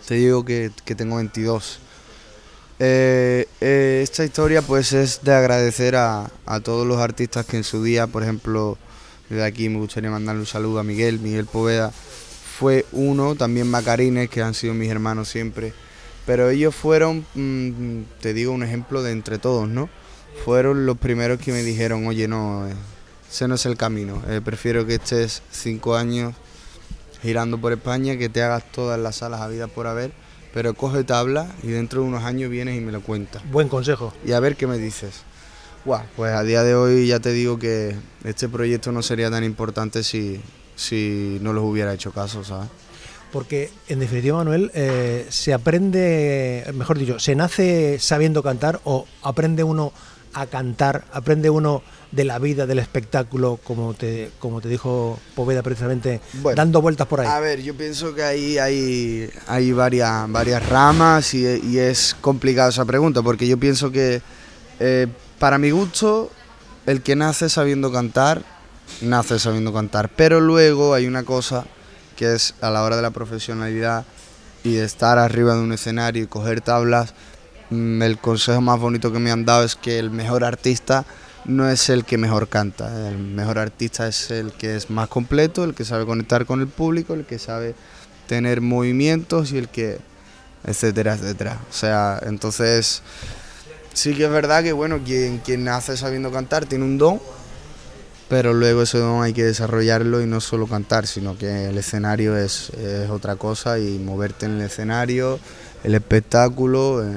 te 0.06 0.16
digo 0.16 0.44
que, 0.44 0.72
tengo 0.96 1.16
22. 1.16 1.78
esta 2.78 4.24
historia 4.24 4.60
pues 4.60 4.92
es 4.92 5.22
de 5.22 5.32
agradecer 5.32 5.94
a, 5.96 6.30
a 6.46 6.60
todos 6.60 6.86
los 6.86 6.98
artistas 6.98 7.46
que 7.46 7.56
en 7.56 7.64
su 7.64 7.82
día, 7.84 8.08
por 8.08 8.22
ejemplo, 8.22 8.76
desde 9.28 9.44
aquí 9.44 9.68
me 9.68 9.78
gustaría 9.78 10.10
mandarle 10.10 10.40
un 10.40 10.46
saludo 10.46 10.80
a 10.80 10.82
Miguel, 10.82 11.20
Miguel 11.20 11.46
Poveda. 11.46 11.92
Fue 12.58 12.84
uno, 12.90 13.36
también 13.36 13.70
Macarines, 13.70 14.28
que 14.28 14.42
han 14.42 14.54
sido 14.54 14.74
mis 14.74 14.90
hermanos 14.90 15.28
siempre. 15.28 15.72
Pero 16.30 16.48
ellos 16.48 16.72
fueron, 16.72 17.26
mm, 17.34 18.02
te 18.20 18.32
digo, 18.32 18.52
un 18.52 18.62
ejemplo 18.62 19.02
de 19.02 19.10
entre 19.10 19.38
todos, 19.38 19.68
¿no? 19.68 19.90
Fueron 20.44 20.86
los 20.86 20.96
primeros 20.96 21.40
que 21.40 21.50
me 21.50 21.64
dijeron, 21.64 22.06
oye, 22.06 22.28
no, 22.28 22.68
eh, 22.68 22.74
ese 23.28 23.48
no 23.48 23.56
es 23.56 23.66
el 23.66 23.76
camino. 23.76 24.22
Eh, 24.28 24.40
prefiero 24.40 24.86
que 24.86 24.94
estés 24.94 25.42
cinco 25.50 25.96
años 25.96 26.36
girando 27.20 27.58
por 27.58 27.72
España, 27.72 28.16
que 28.16 28.28
te 28.28 28.44
hagas 28.44 28.62
todas 28.70 28.96
las 29.00 29.16
salas 29.16 29.40
a 29.40 29.48
vida 29.48 29.66
por 29.66 29.88
haber, 29.88 30.12
pero 30.54 30.72
coge 30.74 31.02
tabla 31.02 31.52
y 31.64 31.66
dentro 31.66 32.02
de 32.02 32.06
unos 32.06 32.22
años 32.22 32.48
vienes 32.48 32.78
y 32.78 32.80
me 32.80 32.92
lo 32.92 33.00
cuentas. 33.00 33.42
Buen 33.50 33.68
consejo. 33.68 34.14
Y 34.24 34.30
a 34.30 34.38
ver 34.38 34.54
qué 34.54 34.68
me 34.68 34.78
dices 34.78 35.24
pues 36.14 36.32
a 36.32 36.44
día 36.44 36.62
de 36.62 36.76
hoy 36.76 37.08
ya 37.08 37.18
te 37.18 37.32
digo 37.32 37.58
que 37.58 37.96
este 38.22 38.48
proyecto 38.48 38.92
no 38.92 39.02
sería 39.02 39.32
tan 39.32 39.42
importante 39.42 40.04
si, 40.04 40.40
si 40.76 41.38
no 41.40 41.52
los 41.52 41.64
hubiera 41.64 41.92
hecho 41.92 42.12
caso, 42.12 42.44
¿sabes? 42.44 42.68
Porque 43.32 43.70
en 43.88 44.00
definitiva, 44.00 44.38
Manuel, 44.38 44.70
eh, 44.74 45.26
se 45.28 45.52
aprende, 45.54 46.64
mejor 46.74 46.98
dicho, 46.98 47.18
se 47.18 47.34
nace 47.34 47.98
sabiendo 47.98 48.42
cantar 48.42 48.80
o 48.84 49.06
aprende 49.22 49.62
uno 49.62 49.92
a 50.32 50.46
cantar, 50.46 51.04
aprende 51.12 51.50
uno 51.50 51.82
de 52.12 52.24
la 52.24 52.38
vida, 52.38 52.66
del 52.66 52.78
espectáculo, 52.78 53.58
como 53.62 53.94
te, 53.94 54.30
como 54.38 54.60
te 54.60 54.68
dijo 54.68 55.18
Poveda 55.34 55.62
precisamente, 55.62 56.20
dando 56.54 56.80
vueltas 56.82 57.06
por 57.06 57.20
ahí. 57.20 57.26
A 57.26 57.40
ver, 57.40 57.62
yo 57.62 57.76
pienso 57.76 58.14
que 58.14 58.22
ahí 58.22 58.58
hay, 58.58 59.30
hay 59.46 59.72
varias, 59.72 60.30
varias 60.30 60.68
ramas 60.68 61.34
y, 61.34 61.46
y 61.46 61.78
es 61.78 62.16
complicada 62.20 62.70
esa 62.70 62.84
pregunta, 62.84 63.22
porque 63.22 63.46
yo 63.46 63.58
pienso 63.58 63.90
que 63.90 64.22
eh, 64.80 65.06
para 65.38 65.58
mi 65.58 65.70
gusto, 65.70 66.30
el 66.86 67.02
que 67.02 67.14
nace 67.14 67.48
sabiendo 67.48 67.92
cantar, 67.92 68.42
nace 69.02 69.38
sabiendo 69.38 69.72
cantar. 69.72 70.08
Pero 70.08 70.40
luego 70.40 70.94
hay 70.94 71.06
una 71.06 71.22
cosa 71.22 71.66
que 72.20 72.34
es 72.34 72.52
a 72.60 72.68
la 72.68 72.82
hora 72.82 72.96
de 72.96 73.02
la 73.02 73.12
profesionalidad 73.12 74.04
y 74.62 74.74
de 74.74 74.84
estar 74.84 75.18
arriba 75.18 75.54
de 75.54 75.62
un 75.62 75.72
escenario 75.72 76.22
y 76.22 76.26
coger 76.26 76.60
tablas, 76.60 77.14
mm, 77.70 78.02
el 78.02 78.18
consejo 78.18 78.60
más 78.60 78.78
bonito 78.78 79.10
que 79.10 79.18
me 79.18 79.30
han 79.30 79.46
dado 79.46 79.64
es 79.64 79.74
que 79.74 79.98
el 79.98 80.10
mejor 80.10 80.44
artista 80.44 81.06
no 81.46 81.66
es 81.70 81.88
el 81.88 82.04
que 82.04 82.18
mejor 82.18 82.48
canta, 82.48 83.08
el 83.08 83.16
mejor 83.16 83.58
artista 83.58 84.06
es 84.06 84.30
el 84.30 84.52
que 84.52 84.76
es 84.76 84.90
más 84.90 85.08
completo, 85.08 85.64
el 85.64 85.72
que 85.72 85.86
sabe 85.86 86.04
conectar 86.04 86.44
con 86.44 86.60
el 86.60 86.66
público, 86.68 87.14
el 87.14 87.24
que 87.24 87.38
sabe 87.38 87.74
tener 88.26 88.60
movimientos 88.60 89.52
y 89.52 89.56
el 89.56 89.70
que 89.70 89.98
etcétera, 90.62 91.14
etcétera. 91.14 91.58
O 91.70 91.72
sea, 91.72 92.20
entonces 92.26 93.00
sí 93.94 94.14
que 94.14 94.24
es 94.24 94.30
verdad 94.30 94.62
que 94.62 94.72
bueno, 94.72 95.00
quien, 95.02 95.38
quien 95.38 95.64
nace 95.64 95.96
sabiendo 95.96 96.30
cantar 96.30 96.66
tiene 96.66 96.84
un 96.84 96.98
don, 96.98 97.18
pero 98.30 98.54
luego 98.54 98.82
ese 98.82 98.96
don 98.98 99.22
hay 99.22 99.34
que 99.34 99.44
desarrollarlo 99.44 100.22
y 100.22 100.26
no 100.26 100.40
solo 100.40 100.66
cantar, 100.66 101.06
sino 101.06 101.36
que 101.36 101.66
el 101.68 101.76
escenario 101.76 102.36
es, 102.36 102.70
es 102.70 103.10
otra 103.10 103.36
cosa 103.36 103.78
y 103.78 103.98
moverte 103.98 104.46
en 104.46 104.52
el 104.52 104.62
escenario, 104.62 105.38
el 105.84 105.94
espectáculo, 105.96 107.02
eh, 107.04 107.16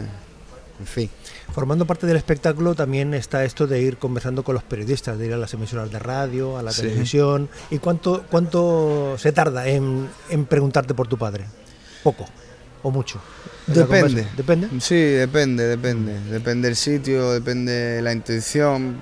en 0.80 0.86
fin. 0.88 1.10
Formando 1.54 1.86
parte 1.86 2.08
del 2.08 2.18
espectáculo 2.18 2.74
también 2.74 3.14
está 3.14 3.46
esto 3.46 3.68
de 3.68 3.80
ir 3.80 3.98
conversando 3.98 4.44
con 4.44 4.56
los 4.56 4.64
periodistas, 4.64 5.20
de 5.20 5.28
ir 5.28 5.34
a 5.34 5.38
las 5.38 5.54
emisoras 5.54 5.92
de 5.92 6.00
radio, 6.00 6.58
a 6.58 6.64
la 6.64 6.72
Sí. 6.72 6.82
televisión. 6.82 7.48
¿Y 7.70 7.78
cuánto, 7.78 8.26
cuánto 8.32 9.16
se 9.20 9.32
tarda 9.32 9.68
en, 9.68 10.10
en 10.30 10.46
preguntarte 10.46 10.96
por 10.96 11.08
tu 11.08 11.18
padre? 11.18 11.46
¿Poco 12.04 12.26
o 12.82 12.90
mucho? 12.90 13.22
Depende. 13.68 14.28
¿Depende? 14.36 14.70
Sí, 14.82 14.96
depende, 14.96 15.68
depende. 15.68 16.20
Depende 16.30 16.68
el 16.68 16.76
sitio, 16.76 17.32
depende 17.32 18.02
la 18.02 18.12
intención. 18.12 19.00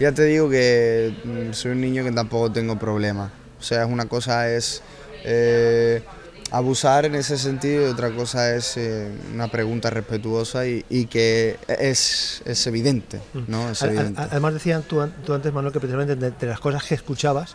Ya 0.00 0.12
te 0.12 0.24
digo 0.24 0.50
que 0.50 1.14
mm, 1.24 1.52
soy 1.52 1.72
un 1.72 1.80
niño 1.80 2.04
que 2.04 2.12
tampoco 2.12 2.50
tengo 2.50 2.78
problemas. 2.78 3.30
O 3.60 3.62
sea, 3.62 3.86
una 3.86 4.06
cosa 4.06 4.50
es 4.50 4.82
eh, 5.24 6.02
abusar 6.50 7.04
en 7.04 7.14
ese 7.14 7.38
sentido 7.38 7.86
y 7.86 7.90
otra 7.92 8.10
cosa 8.10 8.54
es 8.56 8.76
eh, 8.76 9.08
una 9.32 9.48
pregunta 9.48 9.88
respetuosa 9.88 10.66
y, 10.66 10.84
y 10.90 11.06
que 11.06 11.56
es, 11.68 12.42
es 12.44 12.66
evidente, 12.66 13.20
¿no? 13.46 13.70
Es 13.70 13.82
Al- 13.82 13.90
al- 13.90 13.94
evidente. 13.96 14.20
Además 14.22 14.54
decías 14.54 14.82
tú, 14.84 15.00
tú 15.24 15.32
antes, 15.32 15.52
Manuel, 15.52 15.72
que 15.72 15.78
precisamente 15.80 16.16
de, 16.16 16.32
de 16.32 16.46
las 16.46 16.58
cosas 16.60 16.82
que 16.84 16.94
escuchabas, 16.96 17.54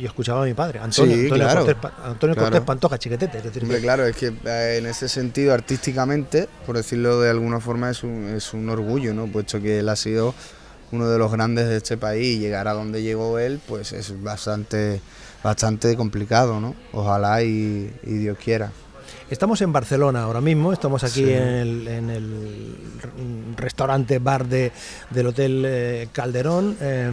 yo 0.00 0.06
escuchaba 0.06 0.42
a 0.42 0.46
mi 0.46 0.54
padre, 0.54 0.78
Antonio, 0.80 1.14
Sí, 1.16 1.22
Antonio, 1.24 1.44
claro. 1.44 1.64
Cortés, 1.66 1.90
Antonio 2.04 2.34
Claro. 2.34 2.50
Cortés 2.50 2.60
Pantoja, 2.66 2.98
chiquetete. 2.98 3.38
Es 3.38 3.44
decir, 3.44 3.62
Hombre, 3.62 3.80
claro, 3.80 4.06
es 4.06 4.16
que 4.16 4.32
eh, 4.44 4.76
en 4.78 4.86
ese 4.86 5.08
sentido, 5.08 5.52
artísticamente, 5.54 6.48
por 6.66 6.76
decirlo 6.76 7.20
de 7.20 7.30
alguna 7.30 7.60
forma, 7.60 7.90
es 7.90 8.02
un, 8.02 8.28
es 8.36 8.52
un 8.54 8.68
orgullo, 8.68 9.12
¿no? 9.14 9.26
Puesto 9.26 9.60
que 9.60 9.80
él 9.80 9.88
ha 9.88 9.96
sido 9.96 10.34
uno 10.92 11.08
de 11.08 11.18
los 11.18 11.32
grandes 11.32 11.68
de 11.68 11.76
este 11.78 11.96
país 11.96 12.36
y 12.36 12.38
llegar 12.38 12.68
a 12.68 12.72
donde 12.72 13.02
llegó 13.02 13.38
él, 13.38 13.60
pues 13.66 13.92
es 13.92 14.22
bastante, 14.22 15.00
bastante 15.42 15.96
complicado, 15.96 16.60
¿no? 16.60 16.74
Ojalá 16.92 17.42
y, 17.42 17.92
y 18.04 18.12
Dios 18.18 18.38
quiera. 18.42 18.70
Estamos 19.28 19.60
en 19.62 19.72
Barcelona 19.72 20.22
ahora 20.22 20.40
mismo, 20.40 20.72
estamos 20.72 21.02
aquí 21.02 21.24
Sí. 21.24 21.32
en, 21.32 21.42
el, 21.42 21.88
en 21.88 22.10
el 22.10 22.76
restaurante 23.56 24.18
bar 24.18 24.46
de, 24.46 24.70
del 25.10 25.26
Hotel 25.26 25.62
eh, 25.66 26.08
Calderón, 26.12 26.76
eh, 26.80 27.10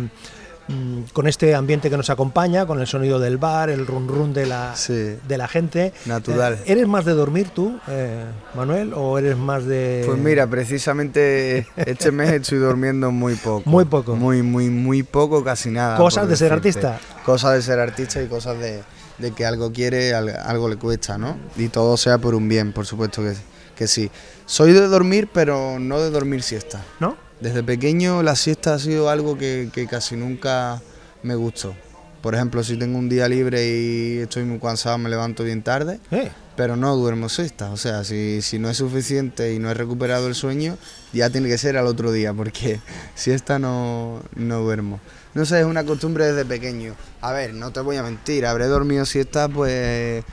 con 1.13 1.27
este 1.27 1.55
ambiente 1.55 1.89
que 1.89 1.97
nos 1.97 2.09
acompaña, 2.09 2.65
con 2.65 2.79
el 2.79 2.87
sonido 2.87 3.19
del 3.19 3.37
bar, 3.37 3.69
el 3.69 3.85
run 3.87 4.07
run 4.07 4.33
de 4.33 4.45
la, 4.45 4.75
Sí. 4.75 4.93
de 5.27 5.37
la 5.37 5.47
gente. 5.47 5.93
Natural. 6.05 6.53
Eh, 6.53 6.63
¿Eres 6.67 6.87
más 6.87 7.05
de 7.05 7.13
dormir 7.13 7.49
tú, 7.49 7.79
eh, 7.87 8.23
Manuel, 8.55 8.93
o 8.95 9.17
eres 9.17 9.37
más 9.37 9.65
de...? 9.65 10.03
Pues 10.05 10.17
mira, 10.19 10.47
precisamente 10.47 11.67
este 11.75 12.11
mes 12.11 12.31
estoy 12.31 12.59
durmiendo 12.59 13.11
muy 13.11 13.35
poco. 13.35 13.69
Muy 13.69 13.85
poco. 13.85 14.15
Muy, 14.15 14.41
muy, 14.41 14.69
muy 14.69 15.03
poco, 15.03 15.43
casi 15.43 15.69
nada. 15.69 15.97
Cosas 15.97 16.27
de 16.27 16.35
ser 16.35 16.53
artista. 16.53 16.99
Cosas 17.25 17.53
de 17.53 17.61
ser 17.61 17.79
artista 17.79 18.21
y 18.21 18.27
cosas 18.27 18.59
de, 18.59 18.81
de 19.17 19.31
que 19.31 19.45
algo 19.45 19.71
quiere, 19.71 20.13
al- 20.13 20.29
algo 20.29 20.67
le 20.69 20.77
cuesta, 20.77 21.17
¿no? 21.17 21.37
Y 21.57 21.67
todo 21.69 21.97
sea 21.97 22.17
por 22.17 22.35
un 22.35 22.47
bien, 22.49 22.73
por 22.73 22.85
supuesto 22.85 23.21
que, 23.21 23.33
que 23.75 23.87
sí. 23.87 24.09
Soy 24.45 24.73
de 24.73 24.87
dormir, 24.87 25.29
pero 25.33 25.79
no 25.79 25.99
de 25.99 26.09
dormir 26.09 26.43
siesta. 26.43 26.83
¿No? 26.99 27.15
Desde 27.41 27.63
pequeño 27.63 28.23
la 28.23 28.35
siesta 28.35 28.75
ha 28.75 28.79
sido 28.79 29.09
algo 29.09 29.37
que, 29.37 29.69
que 29.73 29.87
casi 29.87 30.15
nunca 30.15 30.81
me 31.23 31.35
gustó. 31.35 31.75
Por 32.21 32.35
ejemplo, 32.35 32.63
si 32.63 32.77
tengo 32.77 32.99
un 32.99 33.09
día 33.09 33.27
libre 33.27 33.67
y 33.67 34.17
estoy 34.19 34.43
muy 34.43 34.59
cansado, 34.59 34.97
me 34.99 35.09
levanto 35.09 35.43
bien 35.43 35.63
tarde 35.63 35.99
Eh, 36.11 36.29
pero 36.55 36.75
no 36.75 36.95
duermo 36.95 37.29
siesta. 37.29 37.71
O 37.71 37.77
sea, 37.77 38.03
si, 38.03 38.43
si 38.43 38.59
no 38.59 38.69
es 38.69 38.77
suficiente 38.77 39.53
y 39.53 39.59
no 39.59 39.71
he 39.71 39.73
recuperado 39.73 40.27
el 40.27 40.35
sueño, 40.35 40.77
ya 41.13 41.31
tiene 41.31 41.49
que 41.49 41.57
ser 41.57 41.77
al 41.77 41.87
otro 41.87 42.11
día, 42.11 42.33
porque 42.33 42.79
siesta 43.15 43.57
no, 43.57 44.21
no 44.35 44.59
duermo. 44.59 44.99
No 45.33 45.45
sé, 45.45 45.61
es 45.61 45.65
una 45.65 45.83
costumbre 45.83 46.25
desde 46.25 46.45
pequeño. 46.45 46.93
A 47.21 47.31
ver, 47.31 47.55
no 47.55 47.71
te 47.71 47.79
voy 47.79 47.97
a 47.97 48.03
mentir, 48.03 48.45
habré 48.45 48.67
dormido 48.67 49.05
siesta, 49.05 49.49
pues 49.49 50.23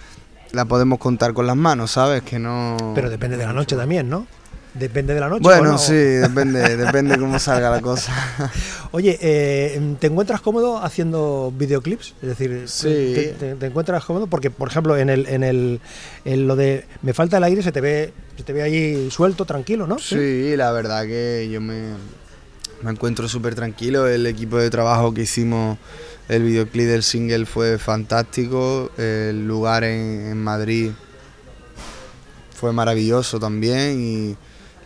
la 0.52 0.64
podemos 0.66 0.98
contar 0.98 1.32
con 1.32 1.46
las 1.46 1.56
manos, 1.56 1.92
¿sabes? 1.92 2.22
Que 2.22 2.38
no... 2.38 2.76
pero 2.94 3.08
depende 3.08 3.36
de 3.38 3.46
la 3.46 3.52
noche 3.52 3.76
también, 3.76 4.10
¿no? 4.10 4.26
Depende 4.78 5.14
de 5.14 5.20
la 5.20 5.28
noche. 5.28 5.42
Bueno, 5.42 5.76
sí, 5.78 5.92
depende, 5.94 6.76
depende 6.76 7.18
cómo 7.18 7.38
salga 7.38 7.70
la 7.70 7.80
cosa. 7.80 8.12
Oye, 8.92 9.18
eh, 9.20 9.94
¿te 9.98 10.06
encuentras 10.06 10.40
cómodo 10.40 10.78
haciendo 10.82 11.52
videoclips? 11.56 12.14
Es 12.22 12.28
decir, 12.28 12.62
Sí. 12.66 12.84
te, 13.14 13.34
te- 13.38 13.54
te 13.56 13.66
encuentras 13.66 14.04
cómodo? 14.04 14.26
Porque, 14.28 14.50
por 14.50 14.68
ejemplo, 14.68 14.96
en 14.96 15.10
el, 15.10 15.26
en 15.26 15.42
el 15.42 15.80
en 16.24 16.46
lo 16.46 16.54
de 16.56 16.84
me 17.02 17.12
falta 17.14 17.38
el 17.38 17.44
aire 17.44 17.62
se 17.62 17.72
te 17.72 17.80
ve 17.80 18.12
se 18.36 18.44
te 18.44 18.52
ve 18.52 18.62
ahí 18.62 19.10
suelto, 19.10 19.44
tranquilo, 19.44 19.86
¿no? 19.86 19.98
Sí, 19.98 20.54
la 20.56 20.70
verdad 20.72 21.04
que 21.06 21.48
yo 21.50 21.60
me, 21.60 21.94
me 22.82 22.90
encuentro 22.90 23.28
súper 23.28 23.54
tranquilo. 23.54 24.06
El 24.06 24.26
equipo 24.26 24.58
de 24.58 24.70
trabajo 24.70 25.12
que 25.12 25.22
hicimos, 25.22 25.76
el 26.28 26.44
videoclip 26.44 26.86
del 26.86 27.02
single 27.02 27.46
fue 27.46 27.78
fantástico. 27.78 28.90
El 28.96 29.46
lugar 29.48 29.82
en, 29.84 30.28
en 30.30 30.42
Madrid 30.42 30.92
fue 32.54 32.72
maravilloso 32.72 33.38
también 33.38 34.00
y 34.00 34.36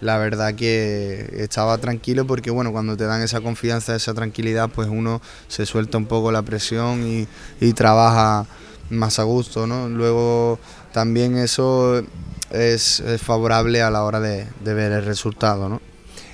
la 0.02 0.18
verdad 0.18 0.54
que 0.54 1.32
estaba 1.38 1.78
tranquilo 1.78 2.26
porque 2.26 2.50
bueno, 2.50 2.72
cuando 2.72 2.96
te 2.96 3.04
dan 3.04 3.22
esa 3.22 3.40
confianza, 3.40 3.94
esa 3.94 4.12
tranquilidad, 4.12 4.68
pues 4.68 4.88
uno 4.88 5.22
se 5.46 5.64
suelta 5.64 5.96
un 5.96 6.06
poco 6.06 6.32
la 6.32 6.42
presión 6.42 7.06
y, 7.06 7.72
trabaja 7.72 8.46
más 8.90 9.18
a 9.18 9.22
gusto, 9.22 9.66
¿no? 9.66 9.88
Luego 9.88 10.58
también 10.92 11.38
eso 11.38 12.02
es, 12.50 13.02
favorable 13.22 13.80
a 13.80 13.90
la 13.90 14.02
hora 14.02 14.20
de 14.20 14.46
ver 14.64 14.92
el 14.92 15.04
resultado, 15.04 15.68
¿no? 15.68 15.91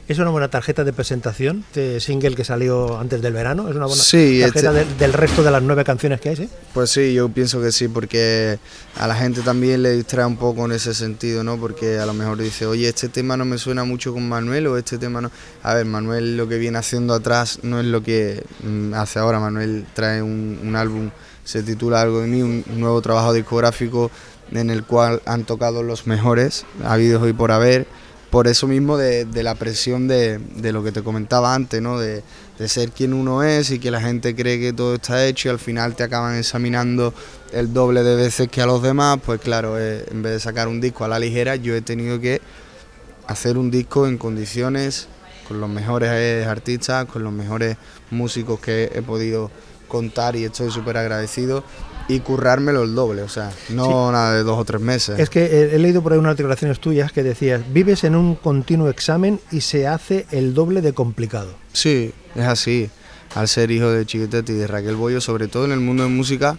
Es 0.08 0.18
una 0.18 0.30
buena 0.30 0.48
tarjeta 0.48 0.84
de 0.84 0.94
presentación, 0.94 1.64
este 1.68 2.00
single 2.00 2.34
que 2.34 2.42
salió 2.42 2.98
antes 2.98 3.20
del 3.20 3.34
verano. 3.34 3.68
Es 3.68 3.76
una 3.76 3.84
buena 3.84 4.02
Sí, 4.02 4.40
tarjeta 4.40 4.70
este- 4.80 4.92
de- 4.94 4.98
del 4.98 5.12
resto 5.12 5.42
de 5.42 5.50
las 5.50 5.62
nueve 5.62 5.84
canciones 5.84 6.18
que 6.18 6.30
hay, 6.30 6.36
¿sí? 6.36 6.48
Pues 6.72 6.88
sí, 6.88 7.12
yo 7.12 7.28
pienso 7.28 7.60
que 7.60 7.70
sí, 7.72 7.88
porque 7.88 8.58
a 8.96 9.06
la 9.06 9.14
gente 9.14 9.42
también 9.42 9.82
le 9.82 9.92
distrae 9.92 10.24
un 10.24 10.38
poco 10.38 10.64
en 10.64 10.72
ese 10.72 10.94
sentido, 10.94 11.44
¿no? 11.44 11.58
Porque 11.58 11.98
a 11.98 12.06
lo 12.06 12.14
mejor 12.14 12.38
dice, 12.38 12.64
oye, 12.64 12.88
este 12.88 13.10
tema 13.10 13.36
no 13.36 13.44
me 13.44 13.58
suena 13.58 13.84
mucho 13.84 14.14
con 14.14 14.26
Manuel 14.26 14.68
o 14.68 14.78
este 14.78 14.96
tema 14.96 15.20
no... 15.20 15.30
A 15.62 15.74
ver, 15.74 15.84
Manuel 15.84 16.38
lo 16.38 16.48
que 16.48 16.56
viene 16.56 16.78
haciendo 16.78 17.12
atrás 17.12 17.58
no 17.62 17.78
es 17.78 17.84
lo 17.84 18.02
que 18.02 18.42
mm, 18.62 18.94
hace 18.94 19.18
ahora. 19.18 19.40
Manuel 19.40 19.84
trae 19.92 20.22
un, 20.22 20.58
un 20.64 20.74
álbum, 20.74 21.10
se 21.44 21.62
titula 21.62 22.00
Algo 22.00 22.20
de 22.22 22.28
mí, 22.28 22.40
un 22.40 22.64
nuevo 22.80 23.02
trabajo 23.02 23.34
discográfico 23.34 24.10
en 24.52 24.70
el 24.70 24.84
cual 24.84 25.20
han 25.26 25.44
tocado 25.44 25.82
los 25.82 26.06
mejores, 26.06 26.64
habidos 26.82 27.28
y 27.28 27.34
por 27.34 27.52
haber. 27.52 27.86
Por 28.30 28.46
eso 28.46 28.66
mismo 28.66 28.96
de, 28.98 29.26
la 29.42 29.54
presión 29.54 30.06
de, 30.06 30.40
lo 30.72 30.84
que 30.84 30.92
te 30.92 31.02
comentaba 31.02 31.54
antes, 31.54 31.80
¿no? 31.80 31.98
De, 31.98 32.22
de 32.58 32.68
ser 32.68 32.90
quien 32.90 33.14
uno 33.14 33.42
es 33.42 33.70
y 33.70 33.78
que 33.78 33.90
la 33.90 34.00
gente 34.00 34.34
cree 34.34 34.60
que 34.60 34.72
todo 34.72 34.96
está 34.96 35.24
hecho 35.24 35.48
y 35.48 35.50
al 35.52 35.58
final 35.58 35.94
te 35.94 36.02
acaban 36.02 36.36
examinando 36.36 37.14
el 37.52 37.72
doble 37.72 38.02
de 38.02 38.16
veces 38.16 38.48
que 38.48 38.60
a 38.60 38.66
los 38.66 38.82
demás, 38.82 39.18
pues 39.24 39.40
claro, 39.40 39.78
eh, 39.78 40.04
en 40.10 40.22
vez 40.22 40.32
de 40.32 40.40
sacar 40.40 40.68
un 40.68 40.80
disco 40.80 41.04
a 41.04 41.08
la 41.08 41.18
ligera, 41.18 41.56
yo 41.56 41.74
he 41.74 41.80
tenido 41.80 42.20
que 42.20 42.42
hacer 43.26 43.56
un 43.56 43.70
disco 43.70 44.06
en 44.06 44.18
condiciones, 44.18 45.08
con 45.46 45.60
los 45.60 45.70
mejores 45.70 46.10
eh, 46.12 46.44
artistas, 46.46 47.06
con 47.06 47.22
los 47.22 47.32
mejores 47.32 47.76
músicos 48.10 48.60
que 48.60 48.90
he 48.94 49.02
podido 49.02 49.50
contar 49.86 50.36
y 50.36 50.44
estoy 50.44 50.70
súper 50.70 50.98
agradecido 50.98 51.64
y 52.08 52.20
currármelo 52.20 52.82
el 52.82 52.94
doble, 52.94 53.22
o 53.22 53.28
sea, 53.28 53.52
no 53.68 54.10
nada 54.10 54.34
de 54.34 54.42
dos 54.42 54.58
o 54.58 54.64
tres 54.64 54.80
meses. 54.80 55.18
Es 55.18 55.28
que 55.30 55.74
he 55.74 55.78
leído 55.78 56.02
por 56.02 56.12
ahí 56.12 56.18
unas 56.18 56.36
declaraciones 56.36 56.80
tuyas 56.80 57.12
que 57.12 57.22
decías, 57.22 57.62
vives 57.72 58.02
en 58.04 58.16
un 58.16 58.34
continuo 58.34 58.88
examen 58.88 59.40
y 59.52 59.60
se 59.60 59.86
hace 59.86 60.26
el 60.30 60.54
doble 60.54 60.80
de 60.80 60.94
complicado. 60.94 61.54
Sí, 61.72 62.12
es 62.34 62.46
así. 62.46 62.90
Al 63.34 63.46
ser 63.46 63.70
hijo 63.70 63.90
de 63.90 64.06
Chiquetete 64.06 64.52
y 64.52 64.56
de 64.56 64.66
Raquel 64.66 64.96
Bollo, 64.96 65.20
sobre 65.20 65.48
todo 65.48 65.66
en 65.66 65.72
el 65.72 65.80
mundo 65.80 66.02
de 66.02 66.08
música 66.08 66.58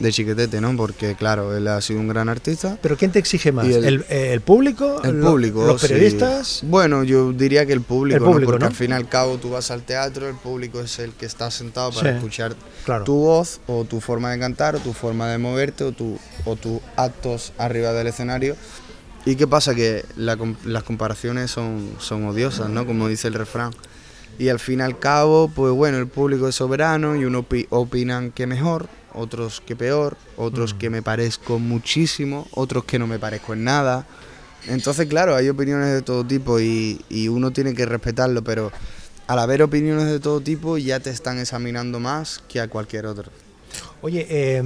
de 0.00 0.10
Chiquetete, 0.12 0.60
¿no? 0.60 0.74
Porque, 0.76 1.14
claro, 1.14 1.56
él 1.56 1.68
ha 1.68 1.80
sido 1.80 2.00
un 2.00 2.08
gran 2.08 2.28
artista. 2.28 2.76
¿Pero 2.82 2.96
quién 2.96 3.12
te 3.12 3.18
exige 3.18 3.52
más? 3.52 3.66
¿El, 3.66 3.84
el- 3.84 4.04
el 4.10 4.40
público? 4.40 5.00
El 5.04 5.20
público. 5.20 5.64
¿Los 5.66 5.80
sí. 5.82 5.88
periodistas? 5.88 6.60
Bueno, 6.64 7.04
yo 7.04 7.32
diría 7.32 7.66
que 7.66 7.72
el 7.74 7.82
público, 7.82 8.16
El 8.16 8.22
¿no? 8.24 8.30
público, 8.32 8.50
Porque 8.52 8.64
¿no? 8.64 8.68
al 8.70 8.74
fin 8.74 8.90
y 8.90 8.94
al 8.94 9.08
cabo 9.08 9.36
tú 9.38 9.50
vas 9.50 9.70
al 9.70 9.82
teatro, 9.82 10.28
el 10.28 10.34
público 10.36 10.80
es 10.80 10.98
el 10.98 11.12
que 11.12 11.26
está 11.26 11.50
sentado 11.50 11.92
para 11.92 12.10
Sí, 12.10 12.16
escuchar 12.16 12.56
Claro. 12.84 13.04
tu 13.04 13.14
voz 13.14 13.60
o 13.66 13.84
tu 13.84 14.00
forma 14.00 14.30
de 14.32 14.38
cantar 14.40 14.74
o 14.74 14.78
tu 14.80 14.92
forma 14.92 15.28
de 15.28 15.38
moverte 15.38 15.84
o, 15.84 15.92
tu, 15.92 16.18
o 16.46 16.56
tus 16.56 16.80
actos 16.96 17.52
arriba 17.58 17.92
del 17.92 18.06
escenario. 18.08 18.56
¿Y 19.26 19.36
qué 19.36 19.46
pasa? 19.46 19.74
Que 19.74 20.04
la 20.16 20.38
las 20.64 20.82
comparaciones 20.82 21.50
son, 21.50 21.90
son 21.98 22.24
odiosas, 22.26 22.70
¿no? 22.70 22.86
Como 22.86 23.06
dice 23.06 23.28
el 23.28 23.34
refrán. 23.34 23.70
Y 24.38 24.48
al 24.48 24.58
fin 24.58 24.78
y 24.80 24.82
al 24.82 24.98
cabo, 24.98 25.50
pues 25.54 25.74
bueno, 25.74 25.98
el 25.98 26.06
público 26.06 26.48
es 26.48 26.54
soberano 26.54 27.14
y 27.16 27.26
unos 27.26 27.44
opi- 27.44 27.66
opinan 27.68 28.30
que 28.30 28.46
mejor, 28.46 28.88
otros 29.14 29.60
que 29.60 29.76
peor, 29.76 30.16
otros 30.36 30.74
Mm. 30.74 30.78
que 30.78 30.90
me 30.90 31.02
parezco 31.02 31.58
muchísimo, 31.58 32.46
otros 32.52 32.84
que 32.84 32.98
no 32.98 33.06
me 33.06 33.18
parezco 33.18 33.52
en 33.54 33.64
nada. 33.64 34.06
Entonces, 34.68 35.06
claro, 35.06 35.34
hay 35.36 35.48
opiniones 35.48 35.92
de 35.92 36.02
todo 36.02 36.24
tipo 36.24 36.60
y, 36.60 37.04
y 37.08 37.28
uno 37.28 37.50
tiene 37.50 37.74
que 37.74 37.86
respetarlo, 37.86 38.44
pero 38.44 38.70
al 39.26 39.38
haber 39.38 39.62
opiniones 39.62 40.06
de 40.06 40.20
todo 40.20 40.40
tipo 40.40 40.76
ya 40.76 41.00
te 41.00 41.10
están 41.10 41.38
examinando 41.38 41.98
más 42.00 42.42
que 42.48 42.60
a 42.60 42.68
cualquier 42.68 43.06
otro. 43.06 43.30
Oye, 44.02 44.26
eh, 44.28 44.62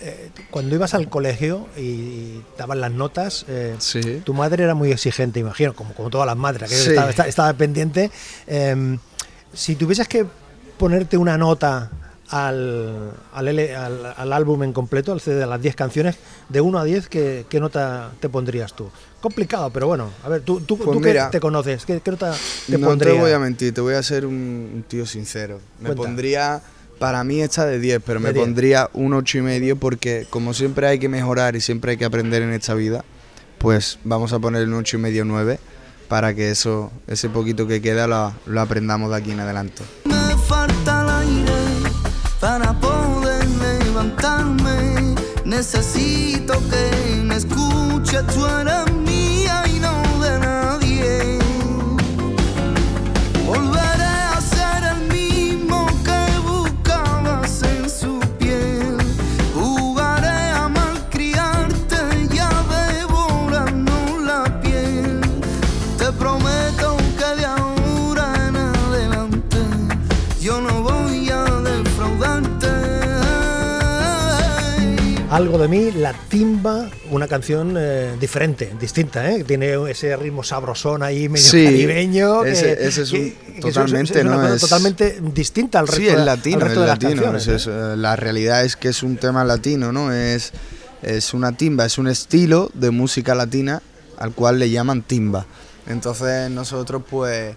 eh, 0.00 0.30
cuando 0.50 0.74
ibas 0.74 0.94
al 0.94 1.08
colegio 1.08 1.68
y 1.76 2.40
daban 2.56 2.80
las 2.80 2.90
notas, 2.90 3.44
eh, 3.48 3.76
Sí. 3.78 4.22
tu 4.24 4.34
madre 4.34 4.64
era 4.64 4.74
muy 4.74 4.90
exigente, 4.90 5.38
imagino, 5.40 5.74
como, 5.74 5.94
como 5.94 6.10
todas 6.10 6.26
las 6.26 6.36
madres, 6.36 6.68
que 6.68 6.76
Sí. 6.76 6.88
estaba, 6.90 7.10
esta- 7.10 7.28
estaba 7.28 7.52
pendiente. 7.52 8.10
Eh, 8.46 8.98
si 9.52 9.76
tuvieses 9.76 10.08
que 10.08 10.26
ponerte 10.78 11.16
una 11.16 11.36
nota 11.38 11.90
al, 12.30 13.12
al, 13.32 13.48
L- 13.48 13.74
al- 13.76 14.14
al 14.16 14.32
álbum 14.32 14.62
en 14.62 14.72
completo, 14.72 15.12
al 15.12 15.20
CD 15.20 15.36
de 15.36 15.46
las 15.46 15.60
10 15.60 15.74
canciones, 15.76 16.16
de 16.48 16.60
1 16.60 16.78
a 16.78 16.84
10, 16.84 17.08
¿qué, 17.08 17.46
qué 17.48 17.60
nota 17.60 18.12
te 18.20 18.28
pondrías 18.28 18.74
tú? 18.74 18.90
Complicado, 19.20 19.70
pero 19.70 19.86
bueno, 19.88 20.10
a 20.24 20.28
ver, 20.28 20.42
tú, 20.42 20.60
tú, 20.60 20.76
Pues 20.76 20.90
tú 20.90 21.00
que 21.00 21.08
mira, 21.08 21.30
te 21.30 21.40
conoces, 21.40 21.84
¿qué, 21.84 22.00
qué 22.00 22.10
nota 22.12 22.34
te 22.66 22.78
no 22.78 22.86
pondrías? 22.86 23.16
te 23.16 23.20
voy 23.20 23.32
a 23.32 23.38
mentir, 23.38 23.74
te 23.74 23.80
voy 23.80 23.94
a 23.94 24.02
ser 24.02 24.26
un, 24.26 24.34
un 24.74 24.84
tío 24.86 25.06
sincero. 25.06 25.58
Me 25.80 25.86
Cuenta. 25.88 26.02
pondría, 26.04 26.62
para 26.98 27.24
mí 27.24 27.40
está 27.40 27.66
de 27.66 27.78
10, 27.80 28.00
pero 28.04 28.20
De 28.20 28.26
me 28.26 28.32
10. 28.32 28.44
pondría 28.44 28.90
un 28.92 29.14
8 29.14 29.38
y 29.38 29.42
medio 29.42 29.76
porque 29.76 30.26
como 30.30 30.54
siempre 30.54 30.86
hay 30.86 30.98
que 30.98 31.08
mejorar 31.08 31.56
y 31.56 31.60
siempre 31.60 31.92
hay 31.92 31.96
que 31.96 32.04
aprender 32.04 32.42
en 32.42 32.52
esta 32.52 32.74
vida, 32.74 33.04
pues 33.58 33.98
vamos 34.04 34.32
a 34.32 34.38
poner 34.38 34.68
un 34.68 34.74
8 34.74 34.98
y 34.98 35.00
medio 35.00 35.24
9 35.24 35.58
para 36.08 36.32
que 36.34 36.50
eso, 36.50 36.92
ese 37.06 37.28
poquito 37.28 37.66
que 37.66 37.82
queda 37.82 38.06
lo, 38.06 38.32
lo 38.46 38.60
aprendamos 38.60 39.10
de 39.10 39.16
aquí 39.16 39.32
en 39.32 39.40
adelante. 39.40 39.82
Necesito 45.58 46.52
que 46.70 47.22
me 47.24 47.36
escuches, 47.36 48.24
tú 48.28 48.46
eres 48.46 48.87
Algo 75.38 75.56
de 75.56 75.68
mí, 75.68 75.92
La 75.92 76.12
Timba, 76.28 76.90
una 77.12 77.28
canción 77.28 77.76
eh, 77.78 78.16
diferente, 78.18 78.72
distinta, 78.80 79.30
¿eh? 79.30 79.44
Tiene 79.44 79.72
ese 79.88 80.16
ritmo 80.16 80.42
sabrosón 80.42 81.04
ahí, 81.04 81.28
medio 81.28 81.46
Sí, 81.48 81.62
caribeño. 81.62 82.42
que- 82.42 82.50
ese- 82.50 82.72
ese 82.88 83.02
es 83.02 83.12
un- 83.12 83.18
que- 83.20 83.36
que 83.54 83.60
totalmente, 83.60 84.18
es 84.18 84.24
una 84.24 84.54
Es- 84.56 84.60
totalmente 84.60 85.20
distinta 85.32 85.78
al 85.78 85.86
resto, 85.86 86.00
Sí, 86.02 86.06
de, 86.08 86.12
al 86.14 86.26
latino, 86.26 86.58
resto 86.58 86.72
es 86.72 86.80
de 86.80 86.86
las 86.88 87.02
latino. 87.04 87.36
es, 87.36 87.66
eh, 87.68 87.96
la 87.96 88.16
realidad 88.16 88.64
es 88.64 88.74
que 88.74 88.88
es 88.88 89.04
un 89.04 89.16
tema 89.16 89.44
latino, 89.44 89.92
¿no? 89.92 90.12
Es, 90.12 90.50
es 91.02 91.32
una 91.32 91.52
timba, 91.56 91.86
es 91.86 91.98
un 91.98 92.08
estilo 92.08 92.68
de 92.74 92.90
música 92.90 93.36
latina 93.36 93.80
al 94.18 94.32
cual 94.32 94.58
le 94.58 94.70
llaman 94.70 95.02
timba. 95.02 95.46
Entonces 95.86 96.50
nosotros 96.50 97.02
pues 97.08 97.54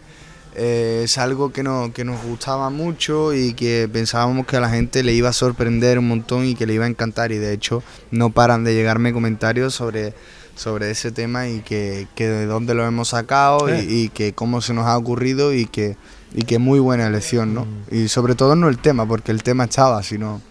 eh, 0.55 1.01
es 1.05 1.17
algo 1.17 1.51
que, 1.53 1.63
no, 1.63 1.91
que 1.93 2.03
nos 2.03 2.23
gustaba 2.23 2.69
mucho 2.69 3.33
y 3.33 3.53
que 3.53 3.89
pensábamos 3.91 4.45
que 4.45 4.57
a 4.57 4.59
la 4.59 4.69
gente 4.69 5.03
le 5.03 5.13
iba 5.13 5.29
a 5.29 5.33
sorprender 5.33 5.97
un 5.99 6.07
montón 6.07 6.45
y 6.45 6.55
que 6.55 6.65
le 6.65 6.73
iba 6.73 6.85
a 6.85 6.89
encantar 6.89 7.31
y 7.31 7.37
de 7.37 7.53
hecho 7.53 7.83
no 8.11 8.29
paran 8.31 8.63
de 8.63 8.73
llegarme 8.73 9.13
comentarios 9.13 9.73
sobre, 9.73 10.13
sobre 10.55 10.91
ese 10.91 11.11
tema 11.11 11.47
y 11.47 11.61
que, 11.61 12.07
que 12.15 12.27
de 12.27 12.45
dónde 12.45 12.73
lo 12.73 12.85
hemos 12.85 13.09
sacado 13.09 13.69
y- 13.69 13.71
Eh. 13.79 13.85
y, 13.89 14.09
que 14.09 14.33
cómo 14.33 14.61
se 14.61 14.73
nos 14.73 14.85
ha 14.87 14.97
ocurrido 14.97 15.53
y 15.53 15.65
que, 15.67 15.95
y 16.33 16.43
que 16.43 16.59
muy 16.59 16.79
buena 16.79 17.07
elección, 17.07 17.53
¿no? 17.53 17.65
Y 17.89 18.07
sobre 18.09 18.35
todo 18.35 18.55
no 18.55 18.67
el 18.69 18.77
tema, 18.77 19.05
porque 19.07 19.31
el 19.31 19.43
tema 19.43 19.63
estaba, 19.65 20.01
sino 20.03 20.41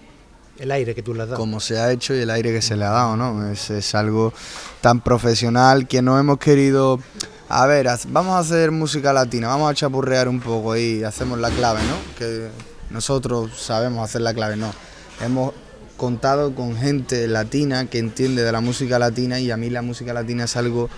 El 0.58 0.70
aire 0.72 0.94
que 0.94 1.02
tú 1.02 1.14
le 1.14 1.22
has 1.22 1.28
dado. 1.28 1.38
cómo 1.40 1.58
se 1.60 1.78
ha 1.78 1.90
hecho 1.92 2.14
y 2.14 2.18
el 2.20 2.28
aire 2.30 2.52
que 2.52 2.60
se 2.62 2.76
le 2.76 2.84
ha 2.84 2.90
dado, 2.90 3.16
¿no? 3.16 3.50
Es, 3.50 3.70
es 3.70 3.94
algo 3.94 4.32
tan 4.80 5.00
profesional 5.00 5.86
que 5.88 6.00
no 6.02 6.18
hemos 6.18 6.38
querido... 6.38 7.00
A 7.52 7.66
ver, 7.66 7.88
vamos 8.10 8.36
a 8.36 8.38
hacer 8.38 8.70
música 8.70 9.12
latina, 9.12 9.48
vamos 9.48 9.68
a 9.72 9.74
chapurrear 9.74 10.28
un 10.28 10.38
poco 10.38 10.76
y 10.76 11.02
hacemos 11.02 11.36
la 11.40 11.50
clave, 11.50 11.80
¿no? 11.80 11.96
Que 12.16 12.48
nosotros 12.90 13.50
sabemos 13.60 14.08
hacer 14.08 14.20
la 14.20 14.32
clave, 14.32 14.56
no. 14.56 14.72
Hemos 15.20 15.52
contado 15.96 16.54
con 16.54 16.76
gente 16.76 17.26
latina 17.26 17.86
que 17.86 17.98
entiende 17.98 18.44
de 18.44 18.52
la 18.52 18.60
música 18.60 19.00
latina 19.00 19.40
y 19.40 19.50
a 19.50 19.56
mí 19.56 19.68
la 19.68 19.82
música 19.82 20.14
latina 20.14 20.44
es 20.44 20.54
algo 20.54 20.88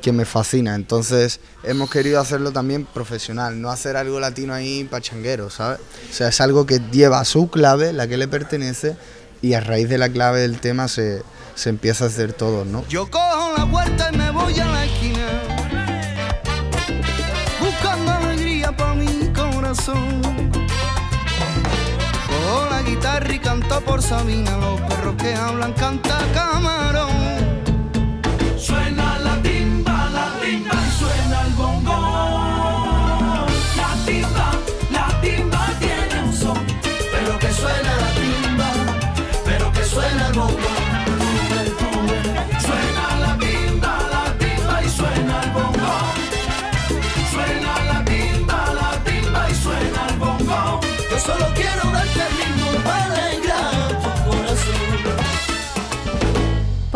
que 0.00 0.12
me 0.12 0.24
fascina. 0.24 0.76
Entonces 0.76 1.40
hemos 1.64 1.90
querido 1.90 2.20
hacerlo 2.20 2.52
también 2.52 2.84
profesional, 2.84 3.60
no 3.60 3.68
hacer 3.68 3.96
algo 3.96 4.20
latino 4.20 4.54
ahí 4.54 4.84
pachanguero, 4.84 5.50
¿sabes? 5.50 5.80
O 6.08 6.14
sea, 6.14 6.28
es 6.28 6.40
algo 6.40 6.64
que 6.64 6.80
lleva 6.92 7.24
su 7.24 7.50
clave, 7.50 7.92
la 7.92 8.06
que 8.06 8.18
le 8.18 8.28
pertenece, 8.28 8.96
y 9.42 9.54
a 9.54 9.60
raíz 9.60 9.88
de 9.88 9.98
la 9.98 10.08
clave 10.08 10.42
del 10.42 10.60
tema 10.60 10.86
se, 10.86 11.24
se 11.56 11.70
empieza 11.70 12.04
a 12.04 12.06
hacer 12.06 12.34
todo, 12.34 12.64
¿no? 12.64 12.86
Yo 12.88 13.10
cojo 13.10 13.52
la 13.56 13.64
vuelta 13.64 14.10
y 14.12 14.16
me 14.16 14.30
voy 14.30 14.60
a 14.60 14.64
la 14.64 14.77
Sabina. 24.08 24.56
Los 24.56 24.80
perros 24.80 25.16
que 25.16 25.34
hablan 25.34 25.74
canta 25.74 26.16
camarón. 26.32 27.07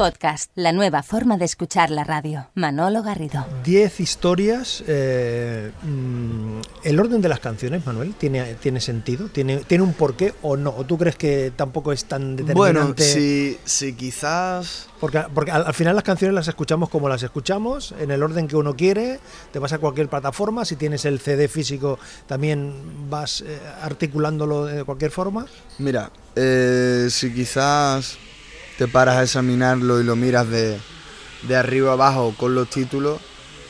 Podcast, 0.02 0.50
la 0.56 0.72
nueva 0.72 1.04
forma 1.04 1.36
de 1.36 1.44
escuchar 1.44 1.88
la 1.92 2.02
radio. 2.02 2.48
Manolo 2.56 3.04
Garrido. 3.04 3.46
10 3.62 4.00
historias. 4.00 4.82
eh, 4.88 5.70
mm, 5.80 6.60
¿El 6.82 6.98
orden 6.98 7.20
de 7.22 7.28
las 7.28 7.38
canciones, 7.38 7.86
Manuel, 7.86 8.12
tiene, 8.14 8.54
tiene 8.54 8.80
sentido? 8.80 9.28
¿Tiene, 9.28 9.58
¿Tiene 9.58 9.84
un 9.84 9.92
porqué 9.92 10.34
o 10.42 10.56
no? 10.56 10.70
¿O 10.70 10.82
tú 10.82 10.98
crees 10.98 11.14
que 11.14 11.52
tampoco 11.54 11.92
es 11.92 12.06
tan 12.06 12.34
Bueno, 12.34 12.80
determinante? 12.80 13.04
si, 13.04 13.56
si 13.64 13.92
quizás... 13.92 14.88
Porque, 14.98 15.22
porque 15.32 15.52
al, 15.52 15.66
al 15.66 15.74
final 15.74 15.94
las 15.94 16.02
canciones 16.02 16.34
las 16.34 16.48
escuchamos 16.48 16.88
como 16.88 17.08
las 17.08 17.22
escuchamos, 17.22 17.94
en 18.00 18.10
el 18.10 18.24
orden 18.24 18.48
que 18.48 18.56
uno 18.56 18.74
quiere, 18.74 19.20
te 19.52 19.60
vas 19.60 19.72
a 19.72 19.78
cualquier 19.78 20.08
plataforma, 20.08 20.64
si 20.64 20.74
tienes 20.74 21.04
el 21.04 21.20
CD 21.20 21.46
físico 21.46 22.00
también 22.26 23.08
vas 23.08 23.42
eh, 23.46 23.56
articulándolo 23.82 24.64
de 24.64 24.82
cualquier 24.82 25.12
forma. 25.12 25.46
Mira, 25.78 26.10
eh, 26.34 27.06
si 27.08 27.32
quizás 27.32 28.18
te 28.78 28.88
paras 28.88 29.16
a 29.16 29.22
examinarlo 29.22 30.00
y 30.00 30.04
lo 30.04 30.16
miras 30.16 30.48
de, 30.48 30.78
de 31.48 31.56
arriba 31.56 31.92
abajo 31.92 32.35
con 32.38 32.54
los 32.54 32.68
títulos, 32.70 33.20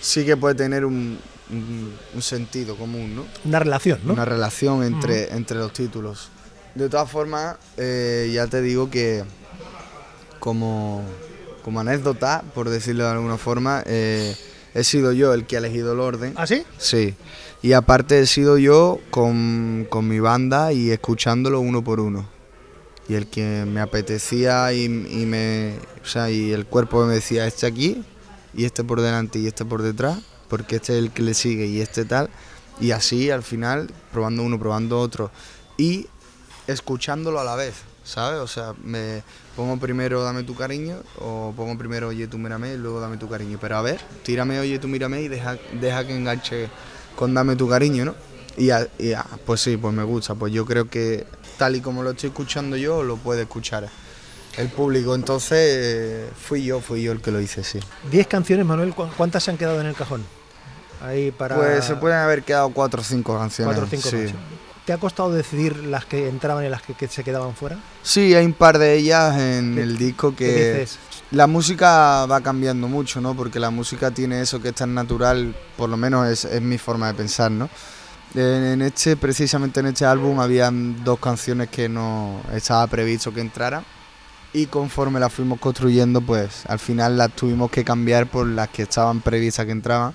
sí 0.01 0.25
que 0.25 0.37
puede 0.37 0.55
tener 0.55 0.85
un, 0.85 1.19
un- 1.51 1.93
un 2.15 2.23
sentido 2.23 2.77
común, 2.77 3.15
¿no? 3.17 3.27
Una 3.45 3.59
relación, 3.59 4.01
¿no? 4.05 4.13
Una 4.15 4.25
relación 4.25 4.83
entre, 4.85 5.33
entre 5.35 5.59
los 5.59 5.73
títulos. 5.73 6.29
De 6.75 6.89
todas 6.89 7.11
formas, 7.11 7.57
eh, 7.77 8.31
ya 8.33 8.47
te 8.47 8.63
digo 8.63 8.89
que 8.91 9.25
como, 10.39 11.03
como 11.63 11.81
anécdota, 11.81 12.43
por 12.55 12.69
decirlo 12.71 13.05
de 13.05 13.11
alguna 13.11 13.37
forma, 13.39 13.83
eh, 13.87 14.35
he 14.75 14.85
sido 14.85 15.13
yo 15.13 15.35
el 15.35 15.47
que 15.47 15.57
ha 15.57 15.59
elegido 15.59 15.93
el 15.93 16.01
orden. 16.01 16.33
¿Ah, 16.37 16.47
sí? 16.47 16.65
Sí. 16.79 17.15
Y 17.63 17.75
aparte 17.75 18.19
he 18.21 18.27
sido 18.27 18.59
yo 18.59 18.99
con, 19.11 19.87
con 19.89 20.09
mi 20.09 20.19
banda 20.19 20.73
y 20.73 20.91
escuchándolo 20.91 21.61
uno 21.61 21.85
por 21.85 22.01
uno. 22.01 22.27
Y 23.09 23.15
el 23.15 23.27
que 23.27 23.65
me 23.67 23.81
apetecía 23.81 24.73
y, 24.73 24.89
me, 24.89 25.75
o 26.03 26.07
sea, 26.07 26.31
y 26.31 26.53
el 26.53 26.67
cuerpo 26.67 27.05
me 27.05 27.15
decía, 27.15 27.47
este 27.47 27.67
aquí, 27.67 28.05
y 28.55 28.65
este 28.65 28.85
por 28.85 29.01
delante 29.01 29.39
y 29.39 29.47
este 29.47 29.65
por 29.65 29.83
detrás, 29.83 30.19
porque 30.49 30.77
este 30.77 30.93
es 30.97 30.99
el 31.05 31.11
que 31.11 31.23
le 31.23 31.35
sigue 31.35 31.67
y 31.67 31.81
este 31.81 32.05
tal. 32.05 32.31
Y 32.81 32.93
así 32.93 33.31
al 33.31 33.43
final, 33.43 33.91
probando 34.13 34.43
uno, 34.43 34.59
probando 34.59 35.01
otro. 35.01 35.31
Y 35.77 36.07
escuchándolo 36.67 37.41
a 37.41 37.45
la 37.45 37.57
vez, 37.57 37.75
¿sabes? 38.05 38.41
O 38.41 38.47
sea, 38.47 38.75
me 38.83 39.23
pongo 39.57 39.79
primero 39.79 40.23
Dame 40.23 40.43
tu 40.45 40.55
cariño 40.55 40.97
o 41.19 41.53
pongo 41.57 41.77
primero 41.77 42.09
Oye 42.09 42.27
tú 42.29 42.39
mírame 42.39 42.75
y 42.75 42.77
luego 42.77 43.01
Dame 43.01 43.17
tu 43.17 43.29
cariño. 43.29 43.59
Pero 43.61 43.77
a 43.77 43.83
ver, 43.83 44.01
tírame 44.23 44.59
Oye 44.61 44.79
tú 44.79 44.89
mírame 44.89 45.23
y 45.23 45.29
deja, 45.29 45.59
deja 45.81 46.07
que 46.07 46.17
enganche 46.17 46.69
con 47.17 47.35
Dame 47.35 47.57
tu 47.57 47.69
cariño, 47.69 48.05
¿no? 48.05 48.15
Y 48.57 48.71
a- 48.71 48.89
pues 49.47 49.61
sí, 49.61 49.77
pues 49.77 49.95
me 49.95 50.05
gusta. 50.05 50.35
Pues 50.35 50.53
yo 50.53 50.65
creo 50.67 50.89
que 50.89 51.27
tal 51.63 51.77
y 51.77 51.81
como 51.81 52.03
lo 52.03 52.11
estoy 52.11 52.31
escuchando 52.31 52.77
yo, 52.77 53.05
lo 53.05 53.17
puede 53.19 53.43
escuchar 53.43 53.89
el 54.59 54.69
público. 54.69 55.15
Entonces 55.15 55.59
eh, 55.61 56.29
fui 56.37 56.65
yo, 56.65 56.81
fui 56.81 57.05
yo 57.05 57.13
el 57.13 57.21
que 57.21 57.31
lo 57.31 57.41
hice, 57.41 57.63
sí. 57.63 57.79
Diez 58.11 58.27
canciones, 58.27 58.67
Manuel, 58.67 58.93
¿cu- 58.93 59.07
¿cuántas 59.17 59.45
se 59.45 59.53
han 59.53 59.57
quedado 59.59 59.81
en 59.81 59.87
el 59.87 59.95
cajón? 59.95 60.25
Ahí 61.01 61.31
para... 61.31 61.55
Pues 61.55 61.85
se 61.85 61.95
pueden 61.95 62.19
haber 62.19 62.43
quedado 62.43 62.71
cuatro 62.71 63.01
o 63.01 63.05
cinco 63.05 63.39
canciones. 63.39 63.73
cuatro 63.77 63.87
o 63.87 63.89
cinco 63.89 64.09
sí. 64.11 64.35
¿Te 64.85 64.93
ha 64.93 64.99
costado 64.99 65.31
decidir 65.31 65.77
las 65.85 66.05
que 66.05 66.29
entraban 66.29 66.65
y 66.65 66.69
las 66.69 66.83
que, 66.83 66.95
que 66.95 67.07
se 67.07 67.23
quedaban 67.23 67.55
fuera? 67.55 67.79
Sí, 68.03 68.35
hay 68.35 68.45
un 68.45 68.53
par 68.55 68.79
de 68.79 68.97
ellas 68.97 69.39
en 69.39 69.77
¿Qué- 69.77 69.83
el 69.83 69.97
disco 69.99 70.35
¿Qué 70.35 70.45
que 70.45 70.75
dices? 70.83 70.99
la 71.31 71.47
música 71.47 72.27
va 72.27 72.41
cambiando 72.41 72.89
mucho, 72.89 73.21
¿no? 73.21 73.37
Porque 73.37 73.61
la 73.61 73.71
música 73.71 74.11
tiene 74.11 74.41
eso 74.41 74.61
que 74.61 74.71
es 74.71 74.75
tan 74.75 74.93
natural, 74.95 75.55
por 75.77 75.89
lo 75.89 75.97
menos 75.97 76.27
es, 76.29 76.45
es 76.45 76.61
mi 76.61 76.77
forma 76.79 77.07
de 77.07 77.15
pensar, 77.15 77.53
¿no? 77.53 77.71
En, 78.35 78.83
este, 78.83 79.17
precisamente 79.17 79.81
en 79.81 79.87
este 79.87 80.05
álbum, 80.05 80.41
habían 80.41 81.05
dos 81.05 81.19
canciones 81.19 81.69
que 81.69 81.89
no 81.89 82.41
estaba 82.53 82.87
previsto 82.87 83.33
que 83.33 83.41
entraran 83.41 83.85
y 84.53 84.67
conforme 84.67 85.21
las 85.21 85.33
fuimos 85.33 85.59
construyendo, 85.59 86.21
pues 86.21 86.65
al 86.67 86.79
final 86.79 87.17
las 87.17 87.33
tuvimos 87.33 87.71
que 87.71 87.85
cambiar 87.85 88.27
por 88.27 88.47
las 88.47 88.69
que 88.69 88.83
estaban 88.83 89.21
previstas 89.21 89.67
que 89.67 89.73
entraban, 89.73 90.13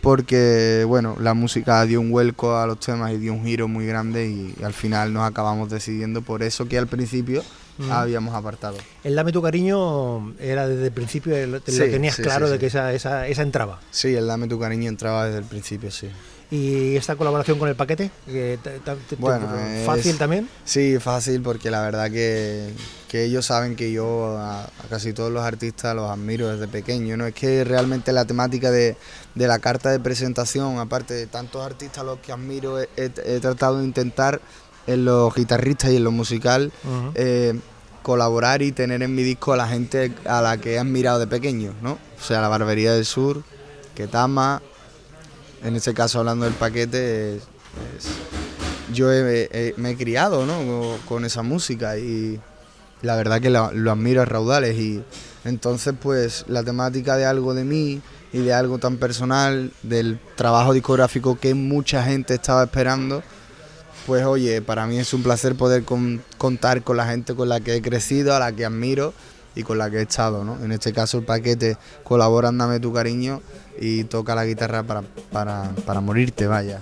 porque 0.00 0.84
bueno, 0.86 1.16
la 1.20 1.34
música 1.34 1.84
dio 1.84 2.00
un 2.00 2.10
vuelco 2.10 2.56
a 2.56 2.66
los 2.66 2.78
temas 2.78 3.12
y 3.12 3.16
dio 3.16 3.32
un 3.32 3.44
giro 3.44 3.68
muy 3.68 3.86
grande 3.86 4.28
y, 4.28 4.54
al 4.62 4.74
final 4.74 5.12
nos 5.12 5.28
acabamos 5.28 5.70
decidiendo 5.70 6.22
por 6.22 6.42
eso 6.42 6.68
que 6.68 6.78
al 6.78 6.86
principio 6.86 7.42
Mm. 7.78 7.92
habíamos 7.92 8.34
apartado. 8.34 8.76
El 9.04 9.14
Dame 9.14 9.32
tu 9.32 9.40
cariño 9.40 10.34
era 10.40 10.66
desde 10.66 10.86
el 10.86 10.92
principio, 10.92 11.34
lo, 11.46 11.60
te 11.60 11.72
lo 11.72 11.90
tenías 11.90 12.16
sí, 12.16 12.22
claro 12.22 12.46
sí, 12.46 12.52
de 12.52 12.58
que 12.58 12.66
esa, 12.66 12.92
esa, 12.92 13.26
esa 13.28 13.42
entraba. 13.42 13.80
Sí, 13.90 14.14
el 14.14 14.26
Dame 14.26 14.48
tu 14.48 14.58
cariño 14.58 14.88
entraba 14.88 15.26
desde 15.26 15.38
el 15.38 15.44
principio, 15.44 15.90
sí. 15.90 16.08
Y 16.50 16.96
esta 16.96 17.14
colaboración 17.16 17.58
con 17.58 17.68
el 17.68 17.76
paquete, 17.76 18.10
que 18.24 18.58
Bueno, 19.18 19.46
fácil 19.84 20.12
es- 20.12 20.18
también. 20.18 20.48
Sí, 20.64 20.96
fácil 20.98 21.42
porque 21.42 21.70
la 21.70 21.82
verdad 21.82 22.10
que, 22.10 22.72
que 23.06 23.24
ellos 23.24 23.44
saben 23.44 23.76
que 23.76 23.92
yo 23.92 24.38
a, 24.38 24.64
a 24.64 24.70
casi 24.88 25.12
todos 25.12 25.30
los 25.30 25.42
artistas 25.42 25.94
los 25.94 26.10
admiro 26.10 26.48
desde 26.48 26.66
pequeño. 26.66 27.16
¿no? 27.18 27.26
Es 27.26 27.34
que 27.34 27.64
realmente 27.64 28.12
la 28.12 28.24
temática 28.24 28.70
de, 28.70 28.96
de 29.34 29.46
la 29.46 29.58
carta 29.58 29.90
de 29.90 30.00
presentación, 30.00 30.78
aparte 30.78 31.12
de 31.14 31.26
tantos 31.26 31.64
artistas 31.64 31.98
a 31.98 32.04
los 32.04 32.18
que 32.20 32.32
admiro, 32.32 32.80
he, 32.80 32.88
he- 32.96 33.12
he 33.26 33.40
tratado 33.40 33.78
de 33.80 33.84
intentar 33.84 34.40
en 34.86 35.04
los 35.04 35.34
guitarristas 35.34 35.90
y 35.90 35.96
en 35.96 36.04
lo 36.04 36.12
musical 36.12 36.72
eh, 37.14 37.58
colaborar 38.02 38.62
y 38.62 38.72
tener 38.72 39.02
en 39.02 39.14
mi 39.14 39.22
disco 39.22 39.52
a 39.52 39.56
la 39.58 39.68
gente 39.68 40.14
a 40.24 40.40
la 40.40 40.56
que 40.56 40.74
he 40.74 40.78
admirado 40.78 41.18
de 41.18 41.26
pequeño, 41.26 41.74
¿no? 41.82 41.98
O 42.18 42.22
sea, 42.26 42.40
la 42.40 42.48
Barbería 42.48 42.94
del 42.94 43.04
Sur, 43.04 43.42
Ketama, 43.94 44.62
en 45.62 45.76
este 45.76 45.94
caso 45.94 46.20
hablando 46.20 46.44
del 46.44 46.54
paquete, 46.54 47.40
yo 48.92 49.08
me 49.08 49.90
he 49.90 49.96
criado, 49.96 50.46
¿no? 50.46 50.98
Con, 51.06 51.24
esa 51.24 51.42
música 51.42 51.98
y 51.98 52.40
la 53.02 53.16
verdad 53.16 53.40
que 53.40 53.50
lo, 53.50 53.64
admiro 53.64 54.22
a 54.22 54.24
raudales 54.24 54.76
y 54.76 55.02
entonces 55.44 55.94
pues 56.00 56.44
la 56.48 56.62
temática 56.62 57.16
de 57.16 57.26
algo 57.26 57.54
de 57.54 57.64
mí 57.64 58.00
y 58.32 58.38
de 58.38 58.52
algo 58.52 58.78
tan 58.78 58.98
personal, 58.98 59.72
del 59.82 60.20
trabajo 60.36 60.72
discográfico 60.72 61.38
que 61.38 61.54
mucha 61.54 62.02
gente 62.02 62.34
estaba 62.34 62.64
esperando, 62.64 63.22
pues 64.06 64.24
oye, 64.24 64.60
para 64.60 64.86
mí 64.86 64.98
es 64.98 65.14
un 65.14 65.22
placer 65.22 65.54
poder 65.54 65.84
con- 65.84 66.22
contar 66.36 66.82
con 66.82 66.96
la 66.96 67.06
gente 67.06 67.34
con 67.34 67.48
la 67.48 67.60
que 67.60 67.76
he 67.76 67.82
crecido, 67.82 68.34
a 68.34 68.38
la 68.38 68.52
que 68.52 68.64
admiro 68.66 69.14
y 69.54 69.62
con 69.62 69.78
la 69.78 69.90
que 69.90 69.98
he 69.98 70.02
estado, 70.02 70.44
¿no? 70.44 70.62
En 70.62 70.72
este 70.72 70.92
caso 70.92 71.18
el 71.18 71.24
paquete 71.24 71.76
colabora 72.04 72.52
tu 72.80 72.92
cariño 72.92 73.40
y 73.80 74.04
toca 74.04 74.34
la 74.34 74.44
guitarra 74.44 74.82
para, 74.82 75.02
para, 75.32 75.70
para 75.84 76.00
morirte, 76.00 76.46
vaya. 76.46 76.80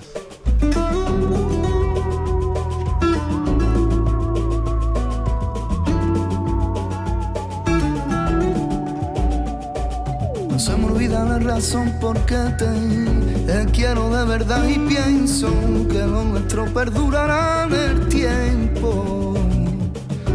No 10.51 10.59
se 10.59 10.77
me 10.77 10.87
olvida 10.87 11.25
la 11.25 11.39
razón 11.39 11.93
por 12.01 12.19
qué 12.25 12.55
te 12.59 12.65
eh, 12.65 13.67
quiero 13.73 14.09
de 14.11 14.25
verdad 14.25 14.67
y 14.67 14.79
pienso 14.79 15.49
que 15.91 15.99
lo 15.99 16.25
nuestro 16.25 16.65
perdurará 16.73 17.65
en 17.65 17.75
el 17.75 18.09
tiempo. 18.09 19.26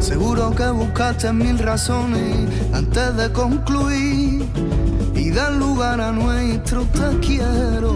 Seguro 0.02 0.50
que 0.50 0.68
buscaste 0.72 1.32
mil 1.32 1.60
razones 1.60 2.50
antes 2.74 3.16
de 3.16 3.32
concluir 3.32 4.44
y 5.14 5.30
dar 5.30 5.54
lugar 5.54 6.02
a 6.02 6.12
nuestro 6.12 6.86
te 6.86 7.20
quiero. 7.20 7.96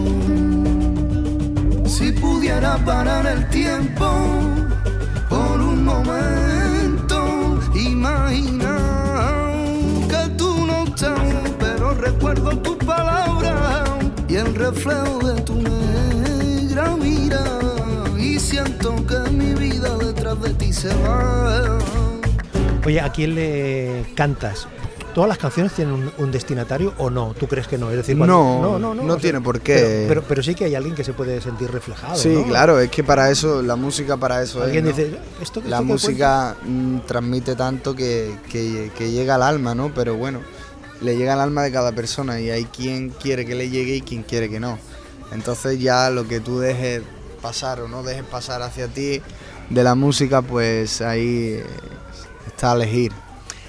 Si 1.84 2.12
pudiera 2.12 2.76
parar 2.84 3.26
el 3.26 3.48
tiempo 3.50 4.08
por 5.28 5.60
un 5.60 5.84
momento, 5.84 7.60
imagina 7.74 8.78
que 10.08 10.28
tú 10.38 10.64
no 10.64 10.84
estás, 10.84 11.18
pero 11.58 11.92
recuerdo 11.92 12.50
tus 12.58 12.76
palabras 12.76 13.90
y 14.28 14.36
el 14.36 14.54
reflejo 14.54 15.18
de 15.26 15.40
tu 15.42 15.54
negra 15.56 16.96
mira 16.96 17.25
Oye, 22.84 23.00
¿a 23.00 23.10
quién 23.10 23.34
le 23.34 24.04
cantas? 24.14 24.68
¿Todas 25.14 25.28
las 25.28 25.38
canciones 25.38 25.72
tienen 25.72 25.94
un, 25.94 26.12
un 26.18 26.30
destinatario 26.30 26.92
o 26.98 27.08
no? 27.08 27.34
¿Tú 27.38 27.46
crees 27.48 27.66
que 27.66 27.78
no? 27.78 27.90
Es 27.90 27.96
decir, 27.96 28.14
No, 28.16 28.26
no 28.78 28.90
o 28.90 29.06
sea, 29.12 29.16
tiene 29.16 29.40
por 29.40 29.60
qué. 29.60 29.74
Pero, 29.74 30.08
pero, 30.08 30.22
pero 30.28 30.42
sí 30.42 30.54
que 30.54 30.66
hay 30.66 30.74
alguien 30.74 30.94
que 30.94 31.02
se 31.04 31.14
puede 31.14 31.40
sentir 31.40 31.70
reflejado. 31.70 32.14
Sí, 32.16 32.28
¿no? 32.28 32.44
claro, 32.44 32.78
es 32.78 32.90
que 32.90 33.02
para 33.02 33.30
eso, 33.30 33.62
la 33.62 33.76
música 33.76 34.18
para 34.18 34.42
eso 34.42 34.62
Alguien 34.62 34.86
es. 34.86 34.96
¿no? 34.98 35.04
dice, 35.04 35.18
¿esto, 35.40 35.62
La 35.66 35.76
esto 35.78 35.84
música 35.84 36.56
mm, 36.62 36.98
transmite 37.06 37.56
tanto 37.56 37.94
que, 37.94 38.36
que- 38.50 38.92
que 38.96 39.10
llega 39.10 39.36
al 39.36 39.42
alma, 39.42 39.74
¿no? 39.74 39.90
Pero 39.94 40.16
bueno, 40.16 40.40
le 41.00 41.16
llega 41.16 41.32
al 41.32 41.40
alma 41.40 41.62
de 41.62 41.72
cada 41.72 41.92
persona 41.92 42.38
y 42.38 42.50
hay 42.50 42.66
quien 42.66 43.08
quiere 43.08 43.46
que 43.46 43.54
le 43.54 43.70
llegue 43.70 43.96
y 43.96 44.00
quien 44.02 44.22
quiere 44.22 44.50
que 44.50 44.60
no. 44.60 44.78
Entonces 45.32 45.80
ya 45.80 46.10
lo 46.10 46.28
que 46.28 46.40
tú 46.40 46.58
dejes 46.58 47.00
pasar 47.40 47.80
o 47.80 47.88
no 47.88 48.02
dejes 48.02 48.24
pasar 48.24 48.60
hacia 48.62 48.86
ti 48.88 49.22
de 49.70 49.82
la 49.84 49.94
música, 49.94 50.42
pues 50.42 51.00
ahí 51.00 51.54
eh, 51.58 51.64
está 52.46 52.72
a 52.72 52.74
elegir. 52.76 53.12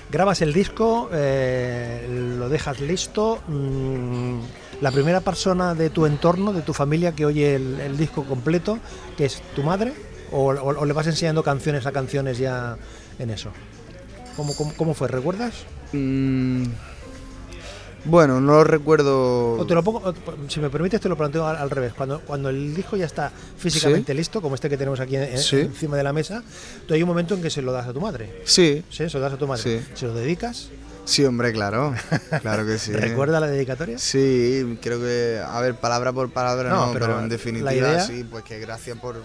Grabas 0.09 0.41
el 0.41 0.53
disco, 0.53 1.09
eh, 1.13 2.07
lo 2.37 2.47
dejas 2.49 2.79
listo. 2.79 3.39
mm, 3.47 4.39
la 4.79 4.91
primera 4.91 5.21
persona 5.21 5.73
de 5.73 5.89
tu 5.89 6.05
entorno, 6.05 6.53
de 6.53 6.61
tu 6.61 6.71
familia 6.73 7.11
que 7.13 7.25
oye 7.25 7.55
el, 7.55 7.79
el 7.79 7.97
disco 7.97 8.23
completo, 8.25 8.77
que 9.17 9.25
es 9.25 9.41
tu 9.55 9.63
madre, 9.63 9.91
o, 10.31 10.51
o- 10.53 10.79
o 10.79 10.85
le 10.85 10.93
vas 10.93 11.07
enseñando 11.07 11.41
canciones 11.43 11.85
a 11.87 11.91
canciones 11.91 12.37
ya 12.37 12.77
en 13.17 13.31
eso. 13.31 13.49
¿Cómo, 14.35 14.55
cómo, 14.55 14.73
cómo 14.77 14.93
fue? 14.93 15.07
¿Recuerdas? 15.07 15.53
Mm, 15.93 16.65
bueno, 18.05 18.39
no 18.39 18.53
lo 18.53 18.63
recuerdo. 18.63 19.53
O 19.53 19.65
te 19.65 19.73
lo 19.75 19.83
pongo, 19.83 19.99
o- 19.99 20.13
si 20.49 20.59
me 20.59 20.69
permites, 20.69 21.01
te 21.01 21.09
lo 21.09 21.17
planteo 21.17 21.45
al, 21.45 21.57
al 21.57 21.69
revés. 21.69 21.93
Cuando, 21.93 22.21
cuando 22.21 22.49
el 22.49 22.73
disco 22.75 22.95
ya 22.95 23.05
está 23.05 23.31
físicamente 23.57 24.13
listo, 24.13 24.41
como 24.41 24.55
este 24.55 24.69
que 24.69 24.77
tenemos 24.77 24.99
aquí 24.99 25.15
en- 25.15 25.23
en- 25.23 25.37
Sí. 25.39 25.57
encima 25.61 25.97
de 25.97 26.03
la 26.03 26.13
mesa, 26.13 26.43
tú 26.87 26.93
hay 26.93 27.01
un 27.03 27.07
momento 27.09 27.33
en 27.35 27.41
que 27.41 27.49
se 27.49 27.61
lo 27.61 27.71
das 27.71 27.87
a 27.87 27.93
tu 27.93 27.99
madre. 28.01 28.41
Sí, 28.45 28.83
¿Sí? 28.89 29.09
Se 29.09 29.17
lo 29.17 29.21
das 29.21 29.33
a 29.33 29.37
tu 29.37 29.47
madre. 29.47 29.61
Sí. 29.63 29.85
¿Se 29.93 30.05
lo 30.05 30.13
dedicas? 30.13 30.69
sí, 31.05 31.23
hombre, 31.23 31.53
claro. 31.53 31.93
Claro 32.41 32.65
que 32.65 32.77
sí. 32.77 32.91
¿Recuerda 32.91 33.39
la 33.39 33.47
dedicatoria? 33.47 33.97
Sí, 33.97 34.77
creo 34.81 34.99
que, 34.99 35.41
a 35.45 35.59
ver, 35.61 35.75
palabra 35.75 36.11
por 36.11 36.29
palabra 36.31 36.69
No, 36.69 36.87
no, 36.87 36.93
pero 36.93 37.05
pero, 37.05 37.19
en 37.21 37.29
definitiva 37.29 37.73
idea- 37.73 38.01
sí, 38.05 38.25
pues 38.29 38.43
que 38.43 38.59
gracias 38.59 38.97
por, 38.99 39.15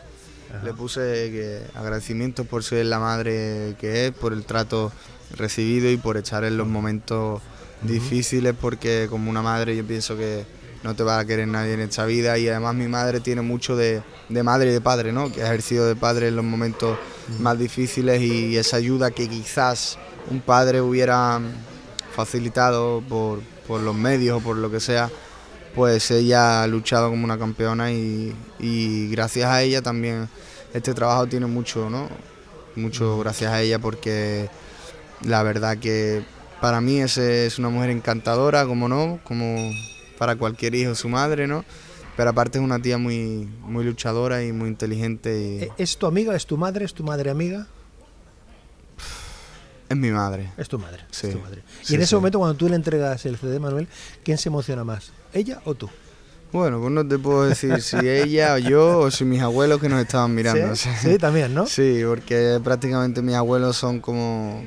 le 0.64 0.72
puse 0.74 1.00
que 1.02 1.60
agradecimientos 1.74 2.46
por 2.46 2.62
ser 2.62 2.86
la 2.86 2.98
madre 3.00 3.74
que 3.80 4.06
es, 4.06 4.12
por 4.12 4.32
el 4.32 4.44
trato 4.44 4.92
recibido 5.36 5.90
y 5.90 5.96
por 5.96 6.16
echar 6.18 6.44
en 6.44 6.56
los 6.56 6.66
momentos 6.68 7.40
difíciles, 7.82 8.54
porque 8.60 9.06
como 9.10 9.30
una 9.30 9.42
madre 9.42 9.76
yo 9.76 9.84
pienso 9.84 10.16
que 10.16 10.44
no 10.82 10.96
te 10.96 11.02
va 11.02 11.18
a 11.18 11.24
querer 11.24 11.46
nadie 11.46 11.74
en 11.74 11.80
esta 11.80 12.04
vida 12.06 12.38
y 12.38 12.48
además 12.48 12.74
mi 12.74 12.88
madre 12.88 13.20
tiene 13.20 13.42
mucho 13.42 13.76
de, 13.76 14.02
de 14.28 14.42
madre 14.42 14.70
y 14.70 14.72
de 14.72 14.80
padre, 14.80 15.12
¿no? 15.12 15.30
Que 15.30 15.42
ha 15.42 15.46
ejercido 15.46 15.86
de 15.86 15.94
padre 15.94 16.28
en 16.28 16.36
los 16.36 16.44
momentos 16.44 16.98
más 17.38 17.58
difíciles 17.58 18.20
y 18.20 18.56
esa 18.56 18.76
ayuda 18.76 19.10
que 19.10 19.28
quizás 19.28 19.98
un 20.30 20.40
padre 20.40 20.80
hubiera 20.80 21.40
facilitado 22.14 23.02
por, 23.08 23.40
por 23.66 23.80
los 23.80 23.94
medios 23.94 24.40
o 24.40 24.44
por 24.44 24.56
lo 24.56 24.70
que 24.70 24.80
sea, 24.80 25.08
pues 25.74 26.10
ella 26.10 26.62
ha 26.62 26.66
luchado 26.66 27.10
como 27.10 27.24
una 27.24 27.38
campeona 27.38 27.92
y, 27.92 28.34
y 28.58 29.08
gracias 29.10 29.48
a 29.50 29.62
ella 29.62 29.82
también 29.82 30.28
este 30.74 30.94
trabajo 30.94 31.26
tiene 31.26 31.46
mucho, 31.46 31.88
¿no? 31.88 32.08
Mucho 32.74 33.18
gracias 33.18 33.52
a 33.52 33.60
ella 33.60 33.78
porque 33.78 34.48
la 35.22 35.42
verdad 35.42 35.78
que 35.78 36.24
para 36.62 36.80
mí 36.80 36.98
es, 37.00 37.18
es 37.18 37.58
una 37.58 37.68
mujer 37.68 37.90
encantadora, 37.90 38.64
como 38.64 38.88
no, 38.88 39.18
como 39.24 39.70
para 40.16 40.36
cualquier 40.36 40.74
hijo 40.74 40.94
su 40.94 41.08
madre, 41.10 41.46
¿no? 41.46 41.64
Pero 42.16 42.30
aparte 42.30 42.58
es 42.58 42.64
una 42.64 42.80
tía 42.80 42.96
muy, 42.98 43.48
muy 43.62 43.84
luchadora 43.84 44.42
y 44.44 44.52
muy 44.52 44.68
inteligente 44.68 45.38
y 45.42 45.64
¿E- 45.64 45.72
¿Es 45.76 45.96
tu 45.98 46.06
amiga? 46.06 46.34
¿Es 46.36 46.46
tu 46.46 46.56
madre? 46.56 46.84
¿Es 46.84 46.94
tu 46.94 47.02
madre 47.04 47.30
amiga? 47.30 47.66
es 49.88 49.96
mi 49.96 50.10
madre. 50.10 50.50
Es 50.56 50.68
tu 50.68 50.78
madre. 50.78 51.00
Sí. 51.10 51.26
Es 51.26 51.32
tu 51.34 51.40
madre. 51.40 51.62
Y 51.82 51.86
Sí, 51.86 51.94
en 51.96 52.00
ese 52.00 52.08
sí. 52.10 52.14
momento, 52.14 52.38
cuando 52.38 52.56
tú 52.56 52.68
le 52.68 52.76
entregas 52.76 53.26
el 53.26 53.36
CD, 53.36 53.58
Manuel, 53.58 53.88
¿quién 54.24 54.38
se 54.38 54.48
emociona 54.48 54.84
más? 54.84 55.10
¿Ella 55.34 55.60
o 55.64 55.74
tú? 55.74 55.90
Bueno, 56.52 56.80
pues 56.80 56.92
no 56.92 57.06
te 57.06 57.18
puedo 57.18 57.44
decir 57.44 57.80
si 57.82 57.96
ella 58.08 58.54
o 58.54 58.58
yo 58.58 58.98
o 59.00 59.10
si 59.10 59.24
mis 59.24 59.40
abuelos 59.42 59.80
que 59.80 59.88
nos 59.88 60.00
estaban 60.00 60.34
mirando. 60.34 60.76
¿Sí? 60.76 60.88
o 60.88 60.92
sea. 60.92 60.96
Sí, 60.98 61.18
también, 61.18 61.52
¿no? 61.54 61.66
Sí, 61.66 62.02
porque 62.06 62.60
prácticamente 62.62 63.20
mis 63.22 63.34
abuelos 63.34 63.76
son 63.76 64.00
como, 64.00 64.62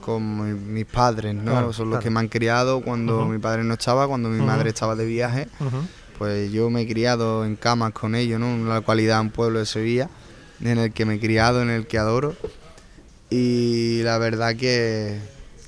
con 0.00 0.22
mi- 0.54 0.58
mis 0.82 0.86
padres, 0.86 1.34
¿no? 1.34 1.42
Claro, 1.50 1.72
Son 1.72 1.86
los 1.90 1.94
claro. 1.98 2.02
que 2.04 2.10
me 2.10 2.20
han 2.20 2.28
criado 2.28 2.80
cuando 2.80 3.20
Ujú. 3.22 3.32
mi 3.32 3.38
padre 3.38 3.62
no 3.64 3.74
estaba, 3.74 4.06
cuando 4.08 4.28
mi 4.28 4.38
Ujú. 4.38 4.46
madre 4.46 4.70
estaba 4.70 4.96
de 4.96 5.04
viaje. 5.06 5.48
Ujú. 5.60 5.76
Pues 6.18 6.50
yo 6.52 6.68
me 6.70 6.82
he 6.82 6.86
criado 6.88 7.44
en 7.44 7.56
camas 7.56 7.92
con 7.92 8.14
ellos, 8.14 8.38
¿no? 8.40 8.46
En 8.46 8.68
la 8.68 8.76
localidad, 8.76 9.20
un 9.20 9.30
pueblo 9.30 9.58
de 9.58 9.66
Sevilla, 9.66 10.10
en 10.62 10.78
el 10.78 10.92
que 10.92 11.04
me 11.06 11.14
he 11.14 11.20
criado, 11.20 11.62
en 11.62 11.70
el 11.70 11.86
que 11.86 11.96
adoro. 11.98 12.34
Y 13.30 14.02
la 14.02 14.18
verdad 14.18 14.56
que 14.56 15.18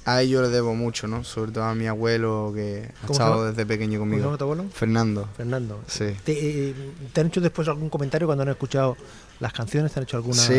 a 0.05 0.21
ellos 0.21 0.43
les 0.43 0.51
debo 0.51 0.75
mucho, 0.75 1.07
¿no? 1.07 1.23
Sobre 1.23 1.53
todo 1.53 1.65
a 1.65 1.75
mi 1.75 1.87
abuelo, 1.87 2.51
que 2.55 2.91
ha 2.93 3.07
¿Cómo 3.07 3.07
se 3.07 3.13
estado 3.23 3.45
desde 3.47 3.65
pequeño 3.65 4.01
¿Cómo 4.01 4.11
se 4.11 4.17
llama 4.19 4.23
conmigo. 4.33 4.39
tu 4.39 4.45
abuelo? 4.45 4.65
Fernando. 4.75 5.29
Fernando. 5.37 5.81
Sí. 5.87 6.07
¿Te, 6.25 6.33
eh, 6.71 6.75
te 7.13 7.21
han 7.21 7.29
hecho 7.29 7.41
después 7.41 7.69
algún 7.69 7.89
comentario 7.89 8.27
cuando 8.27 8.43
han 8.43 8.49
escuchado 8.49 8.97
las 9.43 9.53
canciones? 9.53 9.93
¿Te 9.93 10.01
han 10.01 10.05
hecho 10.05 10.17
alguna...? 10.17 10.41
sí, 10.41 10.53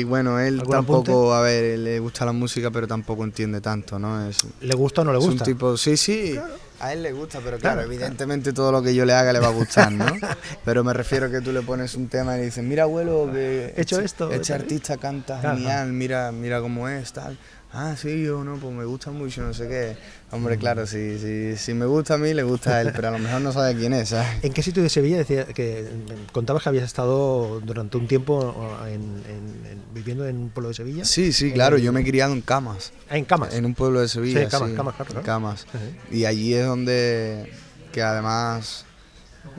algo- 0.00 0.08
bueno, 0.08 0.40
él 0.40 0.62
tampoco, 0.68 1.32
a 1.34 1.42
ver, 1.42 1.78
le 1.78 1.98
gusta 2.00 2.24
la 2.24 2.32
música, 2.32 2.70
pero 2.70 2.88
tampoco 2.88 3.22
entiende 3.24 3.60
tanto, 3.60 3.98
¿no? 3.98 4.26
Es, 4.28 4.38
¿Le 4.62 4.74
gusta 4.74 5.02
o 5.02 5.04
no 5.04 5.12
le 5.12 5.18
es 5.18 5.24
gusta? 5.24 5.44
un 5.44 5.50
tipo, 5.52 5.76
sí, 5.76 5.96
sí, 5.96 6.38
a 6.80 6.92
él 6.94 7.02
le 7.02 7.12
gusta, 7.12 7.38
pero 7.44 7.58
claro, 7.58 7.76
Claro, 7.76 7.82
evidentemente 7.82 8.52
todo 8.54 8.72
lo 8.72 8.82
que 8.82 8.94
yo 8.94 9.04
le 9.04 9.12
haga 9.12 9.32
le 9.34 9.38
va 9.40 9.48
a 9.48 9.52
gustar, 9.52 9.92
¿no? 9.92 10.06
pero 10.64 10.82
me 10.82 10.92
refiero 10.94 11.26
a 11.26 11.30
que 11.30 11.42
tú 11.42 11.52
le 11.52 11.60
pones 11.62 11.94
un 11.94 12.08
tema 12.08 12.34
y 12.36 12.38
le 12.40 12.44
dices, 12.46 12.64
mira 12.64 12.84
abuelo, 12.84 13.28
que 13.30 13.74
He 13.76 13.82
hecho 13.82 13.96
este- 13.96 14.06
esto, 14.06 14.30
este 14.32 14.52
tal". 14.54 14.62
artista 14.62 14.96
canta 14.96 15.40
Claro. 15.40 15.56
genial, 15.58 15.92
mira, 15.92 16.32
mira 16.32 16.60
cómo 16.62 16.88
es, 16.88 17.12
tal. 17.12 17.38
Ah, 17.72 17.94
sí, 17.96 18.24
yo 18.24 18.42
no, 18.42 18.56
pues 18.56 18.74
me 18.74 18.84
gusta 18.84 19.12
mucho, 19.12 19.42
no 19.42 19.54
sé 19.54 19.68
qué. 19.68 19.96
Hombre, 20.32 20.58
claro, 20.58 20.86
si, 20.88 21.18
si, 21.20 21.56
si 21.56 21.72
me 21.72 21.86
gusta 21.86 22.14
a 22.14 22.18
mí, 22.18 22.34
le 22.34 22.42
gusta 22.42 22.74
a 22.76 22.80
él, 22.80 22.90
pero 22.94 23.08
a 23.08 23.10
lo 23.12 23.20
mejor 23.20 23.40
no 23.42 23.52
sabe 23.52 23.76
quién 23.76 23.92
es, 23.92 24.08
¿sabes? 24.08 24.42
¿En 24.42 24.52
qué 24.52 24.60
sitio 24.62 24.82
de 24.82 24.88
Sevilla 24.88 25.18
decía 25.18 25.44
que 25.44 25.88
mm, 25.88 26.32
contabas 26.32 26.64
que 26.64 26.68
habías 26.68 26.84
estado 26.84 27.60
durante 27.60 27.96
un 27.96 28.08
tiempo 28.08 28.54
en- 28.88 28.94
en- 28.94 29.66
en- 29.70 29.82
viviendo 29.94 30.26
en 30.26 30.36
un 30.36 30.50
pueblo 30.50 30.68
de 30.70 30.74
Sevilla? 30.74 31.04
Sí, 31.04 31.32
sí, 31.32 31.52
claro, 31.52 31.76
En- 31.76 31.82
yo 31.84 31.92
me 31.92 32.00
he 32.00 32.04
criado 32.04 32.32
en 32.32 32.40
Camas. 32.40 32.92
Ah, 33.08 33.16
en 33.16 33.24
Camas. 33.24 33.54
En 33.54 33.64
un 33.64 33.74
pueblo 33.74 34.00
de 34.00 34.08
Sevilla. 34.08 34.40
Sí, 34.44 34.46
Camas, 34.50 34.70
sí, 34.70 34.76
Camas, 34.76 34.94
claro, 34.96 35.14
en. 35.18 35.22
Camas. 35.22 35.66
Y 36.10 36.24
allí 36.24 36.54
es 36.54 36.66
donde, 36.66 37.52
que 37.92 38.02
además 38.02 38.84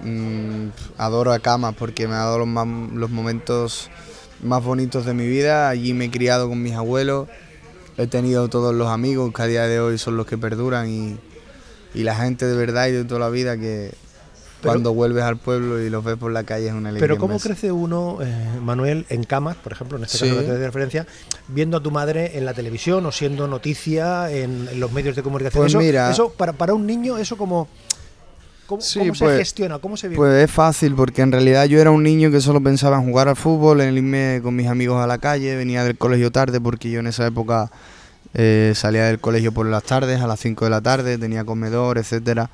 mm, 0.04 0.68
adoro 0.98 1.32
a 1.32 1.40
Camas 1.40 1.76
porque 1.78 2.08
me 2.10 2.16
ha 2.16 2.20
dado 2.20 2.40
los, 2.40 2.48
más- 2.48 2.92
los 2.94 3.10
momentos 3.10 3.90
más 4.42 4.62
bonitos 4.64 5.06
de 5.06 5.14
mi 5.14 5.28
vida. 5.28 5.70
Allí 5.70 5.94
me 5.94 6.06
he 6.06 6.12
criado 6.12 6.50
con 6.50 6.62
mis 6.62 6.74
abuelos, 6.74 7.30
he 8.02 8.08
tenido 8.08 8.48
todos 8.50 8.74
los 8.74 8.88
amigos 8.90 9.32
que 9.34 9.42
a 9.42 9.46
día 9.48 9.68
de 9.68 9.80
hoy 9.80 9.98
son 9.98 10.18
los 10.18 10.26
que 10.26 10.38
perduran 10.38 10.90
y, 10.90 11.18
y 11.94 12.04
la 12.04 12.16
gente 12.16 12.46
de 12.46 12.56
verdad 12.56 12.88
y 12.88 12.92
de 12.92 13.04
toda 13.06 13.20
la 13.20 13.30
vida 13.30 13.58
que 13.58 13.92
Pero- 14.62 14.74
cuando 14.74 14.94
vuelves 14.94 15.24
al 15.24 15.38
pueblo 15.38 15.82
y 15.82 15.90
los 15.90 16.04
ves 16.04 16.18
por 16.18 16.32
la 16.32 16.44
calle 16.44 16.68
es 16.68 16.74
una 16.74 16.90
alegría. 16.90 17.08
Pero 17.08 17.20
¿cómo 17.20 17.40
crece 17.40 17.72
uno, 17.72 18.20
eh, 18.22 18.60
Manuel, 18.62 19.06
en 19.10 19.24
Camas, 19.24 19.56
por 19.58 19.72
ejemplo, 19.74 19.98
en 19.98 20.04
este 20.04 20.18
Sí. 20.20 20.26
caso 20.26 20.38
que 20.38 20.44
te 20.46 20.52
doy 20.52 20.60
de 20.60 20.66
referencia, 20.68 21.08
viendo 21.48 21.78
a 21.78 21.84
tu 21.84 21.90
madre 21.92 22.38
en 22.38 22.46
la 22.46 22.54
televisión 22.54 23.06
o 23.06 23.12
siendo 23.12 23.48
noticia 23.48 24.32
en, 24.32 24.68
en 24.72 24.80
los 24.80 24.92
medios 24.92 25.16
de 25.16 25.24
comunicación? 25.24 25.62
Pues 25.64 25.72
eso, 25.74 25.80
mira- 25.80 26.12
eso 26.12 26.30
para, 26.32 26.54
para 26.54 26.74
un 26.74 26.86
niño, 26.86 27.18
eso 27.18 27.38
como... 27.38 27.68
¿Cómo, 28.72 28.82
Sí, 28.82 29.00
cómo 29.00 29.14
se 29.16 29.26
pues- 29.26 29.38
gestiona? 29.40 29.80
¿Cómo 29.80 29.98
se 29.98 30.08
vive? 30.08 30.16
Pues 30.16 30.46
es 30.46 30.50
fácil, 30.50 30.96
porque 30.96 31.22
en 31.22 31.34
realidad 31.34 31.66
yo 31.66 31.82
era 31.82 31.92
un 31.92 32.04
niño 32.04 32.32
que 32.32 32.40
solo 32.40 32.64
pensaba 32.64 32.96
en 32.96 33.04
jugar 33.04 33.28
al 33.28 33.36
fútbol, 33.36 33.82
en 33.82 33.98
irme 33.98 34.40
con 34.42 34.56
mis 34.56 34.68
amigos 34.68 35.04
a 35.04 35.08
la 35.08 35.18
calle, 35.18 35.58
venía 35.58 35.84
del 35.84 35.98
colegio 35.98 36.32
tarde, 36.32 36.62
porque 36.62 36.90
yo 36.90 37.02
en 37.02 37.08
esa 37.08 37.28
época 37.28 37.70
eh, 38.34 38.72
salía 38.74 39.04
del 39.08 39.20
colegio 39.20 39.52
por 39.52 39.66
las 39.66 39.84
tardes, 39.84 40.22
a 40.22 40.28
las 40.28 40.40
5 40.40 40.64
de 40.64 40.72
la 40.72 40.80
tarde, 40.80 41.18
tenía 41.18 41.44
comedor, 41.44 41.98
etcétera. 41.98 42.50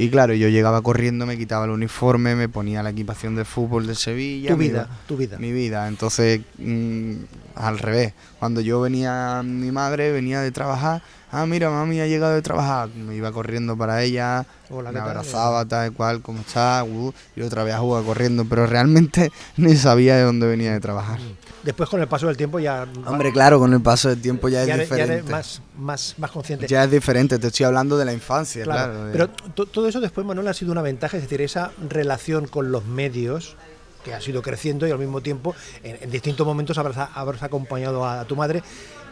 Y 0.00 0.08
claro, 0.08 0.32
yo 0.34 0.48
llegaba 0.48 0.80
corriendo, 0.82 1.26
me 1.26 1.36
quitaba 1.36 1.66
el 1.66 1.72
uniforme, 1.72 2.34
me 2.34 2.48
ponía 2.48 2.82
la 2.82 2.90
equipación 2.90 3.34
de 3.36 3.44
fútbol 3.44 3.86
de 3.86 3.94
Sevilla. 3.94 4.50
tu 4.50 4.56
vida, 4.56 4.86
iba- 4.88 4.98
tu 5.06 5.16
vida. 5.16 5.36
mi 5.38 5.52
vida. 5.52 5.86
Entonces, 5.88 6.40
mm, 6.58 7.12
al 7.56 7.78
revés. 7.78 8.14
Cuando 8.38 8.60
yo 8.62 8.80
venía, 8.80 9.42
mi 9.44 9.70
madre 9.70 10.10
venía 10.12 10.40
de 10.40 10.50
trabajar. 10.52 11.02
Ah, 11.32 11.44
mira, 11.46 11.70
mami 11.70 12.00
ha 12.00 12.06
llegado 12.06 12.34
de 12.34 12.42
trabajar. 12.42 12.88
Me 12.88 13.14
iba 13.14 13.30
corriendo 13.30 13.76
para 13.76 14.02
ella, 14.02 14.46
Hola, 14.70 14.90
me 14.90 14.98
abrazaba, 15.00 15.64
tal 15.66 15.92
cual, 15.92 16.22
¿cómo 16.22 16.40
está? 16.40 16.82
Uh, 16.82 17.12
y 17.36 17.42
otra 17.42 17.62
vez 17.64 17.74
a 17.74 17.78
jugar 17.78 18.02
corriendo. 18.04 18.44
Pero 18.46 18.66
realmente 18.66 19.30
ni 19.58 19.76
sabía 19.76 20.16
de 20.16 20.22
dónde 20.22 20.46
venía 20.46 20.72
de 20.72 20.80
trabajar. 20.80 21.18
Después 21.62 21.88
con 21.90 22.00
el 22.00 22.08
paso 22.08 22.26
del 22.26 22.36
tiempo 22.36 22.58
ya... 22.58 22.86
Hombre, 23.06 23.32
claro, 23.32 23.58
con 23.58 23.72
el 23.74 23.82
paso 23.82 24.08
del 24.08 24.20
tiempo 24.20 24.48
ya 24.48 24.62
es 24.62 24.68
ya, 24.68 24.76
ya 24.76 24.82
diferente. 24.82 25.12
eres 25.14 25.28
más, 25.30 25.60
más, 25.76 26.14
más 26.18 26.30
consciente. 26.30 26.66
Ya 26.66 26.84
es 26.84 26.90
diferente, 26.90 27.38
te 27.38 27.48
estoy 27.48 27.66
hablando 27.66 27.98
de 27.98 28.04
la 28.06 28.12
infancia, 28.14 28.64
Claro, 28.64 29.08
pero 29.12 29.28
to- 29.28 29.66
todo 29.66 29.86
eso 29.86 30.00
después, 30.00 30.26
Manuel, 30.26 30.48
ha 30.48 30.54
sido 30.54 30.72
una 30.72 30.80
ventaja, 30.82 31.16
es 31.18 31.22
decir, 31.24 31.42
esa 31.42 31.72
relación 31.88 32.46
con 32.46 32.72
los 32.72 32.84
medios 32.86 33.56
que 34.04 34.14
ha 34.14 34.20
sido 34.22 34.40
creciendo 34.40 34.88
y 34.88 34.90
al 34.90 34.98
mismo 34.98 35.20
tiempo 35.20 35.54
en, 35.82 35.98
en 36.00 36.10
distintos 36.10 36.46
momentos 36.46 36.78
habrás, 36.78 37.10
habrás 37.14 37.42
acompañado 37.42 38.06
a, 38.08 38.24
tu 38.24 38.34
madre. 38.36 38.62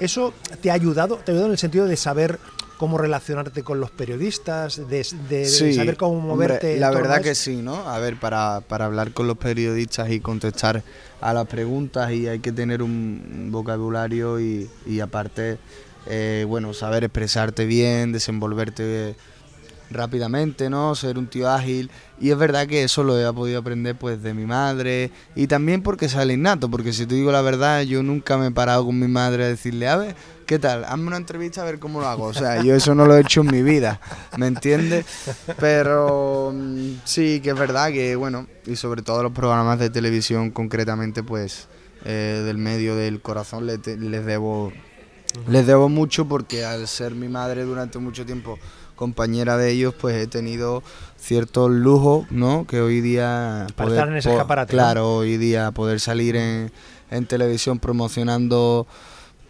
¿Eso 0.00 0.32
te 0.60 0.70
ha 0.70 0.74
ayudado? 0.74 1.16
¿Te 1.16 1.30
ha 1.30 1.32
ayudado 1.32 1.46
en 1.46 1.52
el 1.52 1.58
sentido 1.58 1.86
de 1.86 1.96
saber 1.96 2.38
cómo 2.76 2.96
relacionarte 2.98 3.64
con 3.64 3.80
los 3.80 3.90
periodistas, 3.90 4.76
de, 4.88 5.04
de- 5.28 5.38
de 5.40 5.46
Sí, 5.46 5.74
saber 5.74 5.96
cómo 5.96 6.20
moverte? 6.20 6.78
la 6.78 6.90
verdad 6.90 7.20
que 7.20 7.34
sí, 7.34 7.56
¿no? 7.56 7.88
A 7.88 7.98
ver, 7.98 8.16
para, 8.20 8.60
para 8.60 8.84
hablar 8.84 9.12
con 9.12 9.26
los 9.26 9.36
periodistas 9.36 10.10
y 10.10 10.20
contestar 10.20 10.84
a 11.20 11.34
las 11.34 11.46
preguntas 11.48 12.12
y 12.12 12.28
hay 12.28 12.38
que 12.38 12.52
tener 12.52 12.82
un, 12.82 12.90
un 13.34 13.50
vocabulario 13.52 14.38
y, 14.38 14.70
y 14.86 15.00
aparte, 15.00 15.58
eh, 16.06 16.44
bueno, 16.46 16.72
saber 16.72 17.02
expresarte 17.02 17.64
bien, 17.66 18.12
desenvolverte 18.12 19.16
rápidamente, 19.90 20.68
¿no? 20.70 20.94
Ser 20.94 21.18
un 21.18 21.26
tío 21.28 21.50
ágil. 21.50 21.90
Y 22.20 22.30
es 22.30 22.38
verdad 22.38 22.66
que 22.66 22.82
eso 22.84 23.04
lo 23.04 23.18
he 23.18 23.32
podido 23.32 23.60
aprender 23.60 23.96
pues 23.96 24.22
de 24.22 24.34
mi 24.34 24.44
madre 24.44 25.10
y 25.36 25.46
también 25.46 25.82
porque 25.82 26.08
sale 26.08 26.34
innato, 26.34 26.68
porque 26.70 26.92
si 26.92 27.06
te 27.06 27.14
digo 27.14 27.30
la 27.32 27.42
verdad, 27.42 27.82
yo 27.82 28.02
nunca 28.02 28.36
me 28.38 28.48
he 28.48 28.50
parado 28.50 28.84
con 28.84 28.98
mi 28.98 29.08
madre 29.08 29.44
a 29.44 29.48
decirle, 29.48 29.88
a 29.88 29.96
ver, 29.96 30.16
¿qué 30.46 30.58
tal? 30.58 30.84
Hazme 30.84 31.06
una 31.06 31.16
entrevista 31.16 31.62
a 31.62 31.64
ver 31.64 31.78
cómo 31.78 32.00
lo 32.00 32.08
hago. 32.08 32.24
O 32.24 32.34
sea, 32.34 32.62
yo 32.62 32.74
eso 32.74 32.94
no 32.94 33.06
lo 33.06 33.16
he 33.16 33.20
hecho 33.20 33.42
en 33.42 33.48
mi 33.52 33.62
vida, 33.62 34.00
¿me 34.36 34.46
entiendes? 34.48 35.04
Pero 35.58 36.52
mm, 36.54 36.92
sí 37.04 37.40
que 37.40 37.50
es 37.50 37.58
verdad 37.58 37.90
que, 37.90 38.16
bueno, 38.16 38.46
y 38.66 38.76
sobre 38.76 39.02
todo 39.02 39.22
los 39.22 39.32
programas 39.32 39.78
de 39.78 39.90
televisión 39.90 40.50
concretamente, 40.50 41.22
pues 41.22 41.68
eh, 42.04 42.42
del 42.44 42.58
medio 42.58 42.94
del 42.96 43.20
corazón 43.20 43.66
le 43.66 43.78
te- 43.78 43.96
les 43.96 44.24
debo 44.24 44.72
les 45.46 45.66
debo 45.66 45.88
mucho 45.88 46.26
porque 46.26 46.64
al 46.64 46.88
ser 46.88 47.14
mi 47.14 47.28
madre 47.28 47.64
durante 47.64 47.98
mucho 47.98 48.24
tiempo 48.24 48.58
compañera 48.98 49.56
de 49.56 49.70
ellos, 49.70 49.94
pues 49.94 50.16
he 50.16 50.26
tenido 50.26 50.82
ciertos 51.16 51.70
lujos, 51.70 52.30
¿no? 52.30 52.66
Que 52.66 52.80
hoy 52.80 53.00
día... 53.00 53.66
Para 53.76 53.90
estar 53.90 54.08
en 54.08 54.16
ese 54.16 54.32
escaparate, 54.32 54.74
¿no? 54.74 54.82
Claro, 54.82 55.14
hoy 55.16 55.36
día 55.36 55.70
poder 55.70 56.00
salir 56.00 56.36
en, 56.36 56.72
en 57.10 57.26
televisión 57.26 57.78
promocionando 57.78 58.86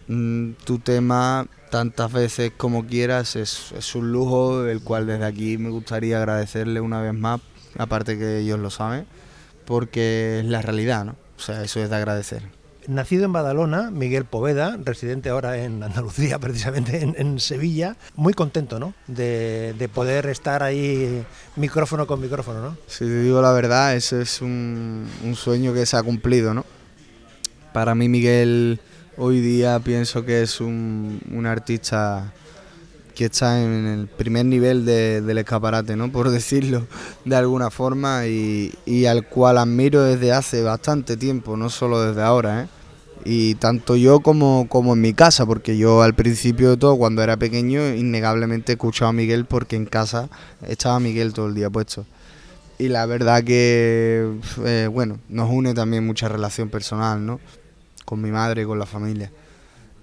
mm, 0.07 0.51
tu 0.63 0.77
tema 0.79 1.47
tantas 1.71 2.11
veces 2.11 2.51
como 2.55 2.85
quieras 2.85 3.35
es, 3.35 3.71
es 3.77 3.95
un 3.95 4.11
lujo 4.11 4.65
el 4.65 4.81
cual 4.81 5.07
desde 5.07 5.25
aquí 5.25 5.57
me 5.57 5.69
gustaría 5.69 6.17
agradecerle 6.17 6.79
una 6.79 7.01
vez 7.01 7.13
más, 7.13 7.41
aparte 7.77 8.17
que 8.17 8.39
ellos 8.39 8.59
lo 8.59 8.69
saben, 8.69 9.05
porque 9.65 10.39
es 10.39 10.45
la 10.45 10.61
realidad, 10.61 11.05
¿no? 11.05 11.15
O 11.37 11.41
sea, 11.41 11.63
eso 11.63 11.81
es 11.81 11.89
de 11.89 11.95
agradecer. 11.95 12.58
Nacido 12.89 13.25
en 13.25 13.31
Badalona, 13.31 13.91
Miguel 13.91 14.25
Poveda, 14.25 14.75
residente 14.83 15.29
ahora 15.29 15.63
en 15.63 15.83
Andalucía, 15.83 16.39
precisamente 16.39 17.03
en, 17.03 17.39
Sevilla, 17.39 17.95
muy 18.15 18.33
contento, 18.33 18.79
¿no? 18.79 18.95
De, 19.05 19.75
de 19.77 19.87
poder 19.89 20.25
estar 20.25 20.63
ahí 20.63 21.23
micrófono 21.55 22.07
con 22.07 22.19
micrófono, 22.19 22.61
¿no? 22.63 22.77
Si 22.87 23.05
te 23.05 23.21
digo 23.21 23.43
la 23.43 23.51
verdad, 23.51 23.95
ese 23.95 24.23
es 24.23 24.41
un, 24.41 25.07
sueño 25.35 25.71
que 25.71 25.85
se 25.85 25.97
ha 25.97 26.01
cumplido, 26.01 26.55
¿no? 26.55 26.65
Para 27.73 27.93
mí 27.93 28.09
Miguel 28.09 28.79
hoy 29.17 29.39
día 29.39 29.79
pienso 29.79 30.25
que 30.25 30.41
es 30.41 30.59
un, 30.59 31.45
artista 31.45 32.33
que 33.13 33.25
está 33.25 33.61
en 33.61 33.85
el 33.85 34.07
primer 34.07 34.47
nivel 34.47 34.83
de- 34.83 35.21
del 35.21 35.37
escaparate, 35.37 35.95
¿no? 35.95 36.11
Por 36.11 36.31
decirlo 36.31 36.87
de 37.23 37.35
alguna 37.35 37.69
forma, 37.69 38.25
y, 38.25 38.73
y 38.87 39.05
al 39.05 39.27
cual 39.27 39.59
admiro 39.59 40.01
desde 40.01 40.31
hace 40.31 40.63
bastante 40.63 41.17
tiempo, 41.17 41.55
no 41.55 41.69
solo 41.69 42.01
desde 42.01 42.23
ahora, 42.23 42.63
¿eh? 42.63 42.78
Y 43.25 43.55
tanto 43.55 43.95
yo 43.95 44.21
como, 44.21 44.67
como 44.69 44.93
en 44.93 45.01
mi 45.01 45.13
casa, 45.13 45.45
porque 45.45 45.77
yo 45.77 46.01
al 46.01 46.13
principio 46.15 46.71
de 46.71 46.77
todo, 46.77 46.97
cuando 46.97 47.21
era 47.21 47.37
pequeño, 47.37 47.93
innegablemente 47.93 48.73
escuchaba 48.73 49.09
a 49.09 49.13
Miguel 49.13 49.45
porque 49.45 49.75
en 49.75 49.85
casa 49.85 50.29
estaba 50.67 50.99
Miguel 50.99 51.33
todo 51.33 51.47
el 51.47 51.55
día 51.55 51.69
puesto. 51.69 52.05
Y 52.77 52.87
la 52.87 53.05
verdad 53.05 53.43
que, 53.43 54.37
eh, 54.65 54.89
bueno, 54.91 55.19
nos 55.27 55.49
une 55.49 55.73
también 55.73 56.05
mucha 56.05 56.29
relación 56.29 56.69
personal, 56.69 57.25
¿no? 57.25 57.41
Con 58.05 58.21
mi 58.21 58.31
madre, 58.31 58.65
con 58.65 58.79
la 58.79 58.85
familia. 58.85 59.31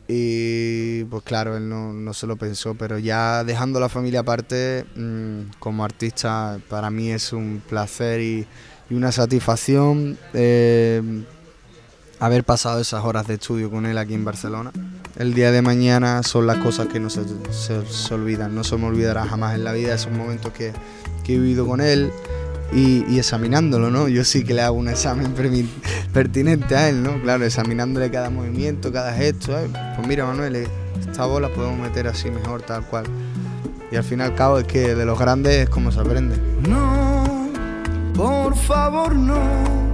Y 0.08 1.04
pues 1.04 1.22
claro, 1.24 1.56
él 1.56 1.68
no, 1.68 1.92
no 1.92 2.12
se 2.12 2.26
lo 2.26 2.36
pensó, 2.36 2.74
pero 2.74 2.98
ya 2.98 3.44
dejando 3.44 3.80
la 3.80 3.88
familia 3.88 4.20
aparte, 4.20 4.84
mm, 4.94 5.58
como 5.58 5.84
artista, 5.84 6.60
para 6.68 6.90
mí 6.90 7.10
es 7.10 7.32
un 7.32 7.62
placer 7.66 8.20
y, 8.20 8.46
y 8.88 8.94
una 8.94 9.10
satisfacción 9.10 10.16
eh, 10.32 11.02
haber 12.20 12.44
pasado 12.44 12.80
esas 12.80 13.04
horas 13.04 13.26
de 13.26 13.34
estudio 13.34 13.70
con 13.70 13.86
él 13.86 13.98
aquí 13.98 14.14
en 14.14 14.24
Barcelona. 14.24 14.72
El 15.16 15.34
día 15.34 15.50
de 15.50 15.62
mañana 15.62 16.22
son 16.22 16.46
las 16.46 16.58
cosas 16.58 16.88
que 16.88 17.00
no 17.00 17.08
se, 17.10 17.22
se- 17.50 17.86
se 17.86 18.14
olvidan, 18.14 18.54
no 18.54 18.64
se 18.64 18.76
me 18.76 18.86
olvidará 18.86 19.24
jamás 19.26 19.54
en 19.54 19.64
la 19.64 19.72
vida 19.72 19.94
esos 19.94 20.12
momentos 20.12 20.52
que, 20.52 20.72
que 21.24 21.34
he 21.34 21.38
vivido 21.38 21.66
con 21.66 21.80
él 21.80 22.10
y, 22.72 23.18
examinándolo, 23.18 23.90
¿no? 23.90 24.08
Yo 24.08 24.24
sí 24.24 24.44
que 24.44 24.52
le 24.52 24.62
hago 24.62 24.76
un 24.76 24.88
examen 24.88 25.32
pertinente 26.12 26.74
a 26.76 26.88
él, 26.88 27.02
¿no? 27.02 27.20
Claro, 27.22 27.44
examinándole 27.44 28.10
cada 28.10 28.28
movimiento, 28.28 28.92
cada 28.92 29.12
gesto. 29.14 29.58
¿eh? 29.58 29.68
Pues 29.94 30.06
mira, 30.06 30.26
Manuel, 30.26 30.56
eh, 30.56 30.68
esta 31.00 31.26
voz 31.26 31.40
la 31.40 31.48
podemos 31.48 31.78
meter 31.78 32.08
así 32.08 32.30
mejor, 32.30 32.62
tal 32.62 32.82
cual. 32.86 33.04
Y 33.90 33.96
al 33.96 34.02
fin 34.04 34.18
y 34.18 34.22
al 34.22 34.34
cabo 34.34 34.58
es 34.58 34.66
que 34.66 34.94
de 34.94 35.04
los 35.06 35.18
grandes 35.18 35.54
es 35.64 35.68
como 35.70 35.92
se 35.92 36.00
aprende. 36.00 36.36
No, 36.68 37.48
por 38.14 38.56
favor 38.56 39.14
no 39.14 39.85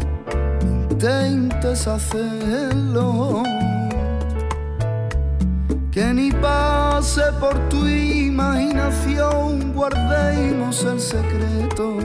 intentes 1.03 1.89
hacerlo. 1.89 3.43
Que 5.91 6.15
ni 6.15 6.31
pase 6.31 7.23
por 7.41 7.59
tu 7.69 7.87
imaginación, 7.87 9.73
guardemos 9.75 10.85
el 10.85 11.01
secreto. 11.01 11.99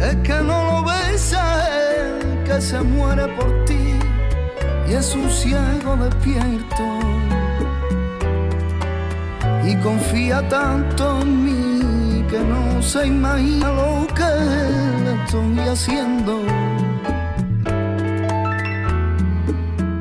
Es 0.00 0.16
que 0.16 0.34
no 0.42 0.64
lo 0.70 0.84
ves 0.84 1.32
a 1.32 1.68
él 1.80 2.44
que 2.44 2.60
se 2.60 2.80
muere 2.82 3.26
por 3.28 3.64
ti 3.64 3.98
y 4.88 4.92
es 4.92 5.14
un 5.14 5.30
ciego 5.30 5.96
despierto 5.96 6.84
y 9.64 9.76
confía 9.76 10.46
tanto 10.48 11.20
en 11.22 11.44
mí 11.44 11.71
que 12.32 12.38
no 12.38 12.80
se 12.80 13.06
imagina 13.06 13.70
lo 13.72 14.06
que 14.18 14.32
le 15.04 15.12
estoy 15.22 15.68
haciendo. 15.68 16.40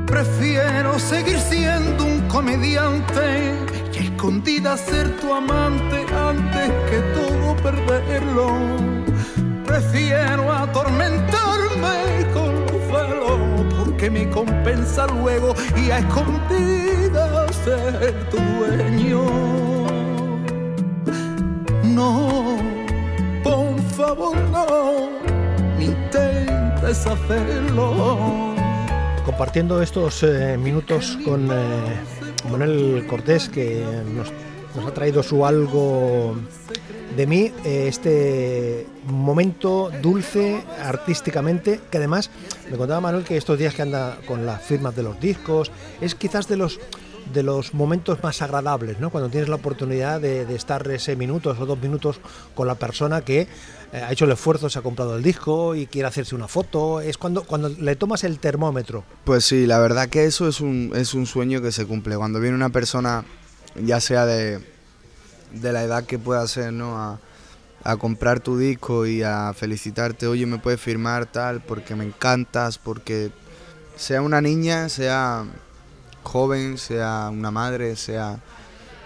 Prefiero 0.06 0.98
seguir 0.98 1.38
siendo 1.39 2.06
un 2.06 2.22
comediante 2.30 3.54
y 3.94 3.98
escondida 4.06 4.78
ser 4.78 5.08
tu 5.20 5.34
amante 5.34 6.06
antes 6.32 6.72
que 6.89 7.00
todo 7.17 7.48
perderlo. 7.58 8.48
Prefiero 9.65 10.54
atormentarme 10.54 11.98
con 12.34 12.52
los 12.67 12.82
celos 12.91 13.39
porque 13.78 14.10
me 14.10 14.30
compensa 14.30 15.06
luego 15.08 15.54
y 15.76 15.91
a 15.91 16.00
escondidas 16.00 17.54
ser 17.65 18.30
tu 18.30 18.38
dueño. 18.38 19.61
No, 22.01 22.57
por 23.43 23.79
favor 23.95 24.35
no, 24.49 25.09
intentes 25.79 27.05
hacerlo. 27.05 28.55
Compartiendo 29.23 29.83
estos 29.83 30.23
eh, 30.23 30.57
minutos 30.57 31.19
con 31.23 31.47
eh, 31.51 31.55
Manuel 32.49 33.05
Cortés, 33.07 33.49
que 33.49 33.85
nos, 34.15 34.33
nos 34.75 34.87
ha 34.87 34.93
traído 34.95 35.21
su 35.21 35.45
algo 35.45 36.35
de 37.15 37.27
mí, 37.27 37.51
eh, 37.63 37.85
este 37.87 38.87
momento 39.05 39.91
dulce 40.01 40.63
artísticamente, 40.83 41.81
que 41.91 41.99
además 41.99 42.31
me 42.71 42.77
contaba 42.77 42.99
Manuel 42.99 43.25
que 43.25 43.37
estos 43.37 43.59
días 43.59 43.75
que 43.75 43.83
anda 43.83 44.17
con 44.25 44.47
las 44.47 44.63
firmas 44.63 44.95
de 44.95 45.03
los 45.03 45.19
discos, 45.19 45.71
es 46.01 46.15
quizás 46.15 46.47
de 46.47 46.57
los 46.57 46.79
de 47.34 47.44
los 47.44 47.74
momentos 47.74 48.22
más 48.24 48.41
agradables, 48.41 49.00
¿no? 49.00 49.10
Cuando 49.10 49.30
tienes 49.30 49.50
la 49.50 49.56
oportunidad 49.56 50.22
de, 50.22 50.41
estar 50.56 50.89
ese 50.91 51.15
minutos 51.15 51.60
o 51.60 51.65
dos 51.65 51.80
minutos 51.80 52.20
con 52.56 52.67
la 52.67 52.76
persona 52.76 53.22
que 53.22 53.41
eh, 53.41 53.48
ha 53.94 54.12
hecho 54.12 54.26
el 54.26 54.32
esfuerzo, 54.32 54.70
se 54.70 54.80
ha 54.80 54.82
comprado 54.82 55.15
el 55.15 55.24
disco 55.24 55.76
y 55.76 55.88
quiere 55.88 56.08
hacerse 56.08 56.36
una 56.36 56.48
foto, 56.48 57.02
es 57.02 57.17
cuando, 57.17 57.44
cuando 57.44 57.70
le 57.70 57.96
tomas 57.96 58.24
el 58.24 58.39
termómetro. 58.39 59.04
Pues 59.24 59.46
sí, 59.46 59.65
la 59.65 59.80
verdad 59.80 60.10
que 60.10 60.26
eso 60.26 60.48
es 60.48 60.62
un, 60.62 60.91
es 60.96 61.13
un 61.13 61.26
sueño 61.26 61.62
que 61.62 61.72
se 61.72 61.86
cumple. 61.86 62.17
Cuando 62.17 62.39
viene 62.39 62.56
una 62.56 62.70
persona, 62.70 63.26
ya 63.76 64.00
sea 64.00 64.26
de, 64.26 64.60
de 65.54 65.72
la 65.72 65.84
edad 65.84 66.06
que 66.06 66.20
pueda 66.20 66.48
ser, 66.48 66.74
¿no? 66.74 66.98
A, 66.98 67.20
a 67.84 67.98
comprar 67.98 68.39
tu 68.39 68.58
disco 68.58 69.06
y 69.06 69.24
a 69.24 69.54
felicitarte, 69.54 70.28
oye, 70.28 70.46
me 70.46 70.60
puedes 70.60 70.80
firmar 70.80 71.26
tal, 71.26 71.62
porque 71.62 71.96
me 71.96 72.06
encantas, 72.06 72.78
porque 72.78 73.32
sea 73.96 74.22
una 74.22 74.41
niña, 74.41 74.89
sea 74.89 75.46
joven, 76.23 76.77
sea 76.77 77.29
una 77.31 77.51
madre, 77.51 77.95
sea 77.95 78.39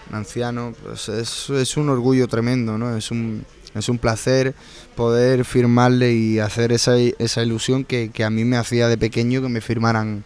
un 0.08 0.16
anciano, 0.16 0.74
pues 0.82 1.08
es, 1.08 1.50
es 1.50 1.76
un 1.76 1.88
orgullo 1.88 2.28
tremendo, 2.28 2.78
¿no? 2.78 2.96
Es 2.96 3.10
un, 3.10 3.44
es 3.74 3.88
un 3.88 3.98
placer 3.98 4.54
poder 4.94 5.44
firmarle 5.44 6.12
y 6.12 6.38
hacer 6.38 6.72
esa, 6.72 6.96
esa 6.96 7.42
ilusión 7.42 7.84
que, 7.84 8.10
que 8.10 8.24
a 8.24 8.30
mí 8.30 8.44
me 8.44 8.56
hacía 8.56 8.88
de 8.88 8.96
pequeño 8.96 9.42
que 9.42 9.48
me 9.48 9.60
firmaran 9.60 10.24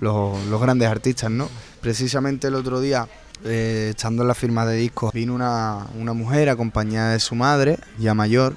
los, 0.00 0.44
los 0.46 0.60
grandes 0.60 0.88
artistas, 0.88 1.30
¿no? 1.30 1.48
Precisamente 1.80 2.48
el 2.48 2.54
otro 2.54 2.80
día, 2.80 3.08
eh, 3.44 3.88
estando 3.90 4.22
en 4.22 4.28
la 4.28 4.34
firma 4.34 4.66
de 4.66 4.76
discos, 4.76 5.12
vino 5.12 5.34
una, 5.34 5.86
una 5.98 6.12
mujer 6.12 6.48
acompañada 6.48 7.12
de 7.12 7.20
su 7.20 7.34
madre, 7.34 7.78
ya 7.98 8.14
mayor, 8.14 8.56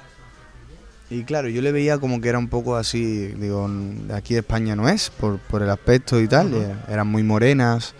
y 1.10 1.24
claro, 1.24 1.48
yo 1.48 1.60
le 1.60 1.70
veía 1.70 1.98
como 1.98 2.20
que 2.20 2.28
era 2.28 2.38
un 2.38 2.48
poco 2.48 2.76
así, 2.76 3.28
digo, 3.36 3.68
de 3.68 4.14
aquí 4.14 4.34
de 4.34 4.40
España 4.40 4.74
no 4.74 4.88
es, 4.88 5.10
por, 5.10 5.38
por 5.38 5.62
el 5.62 5.70
aspecto 5.70 6.20
y 6.20 6.28
tal, 6.28 6.54
eh, 6.54 6.74
eran 6.88 7.06
muy 7.08 7.22
morenas, 7.22 7.94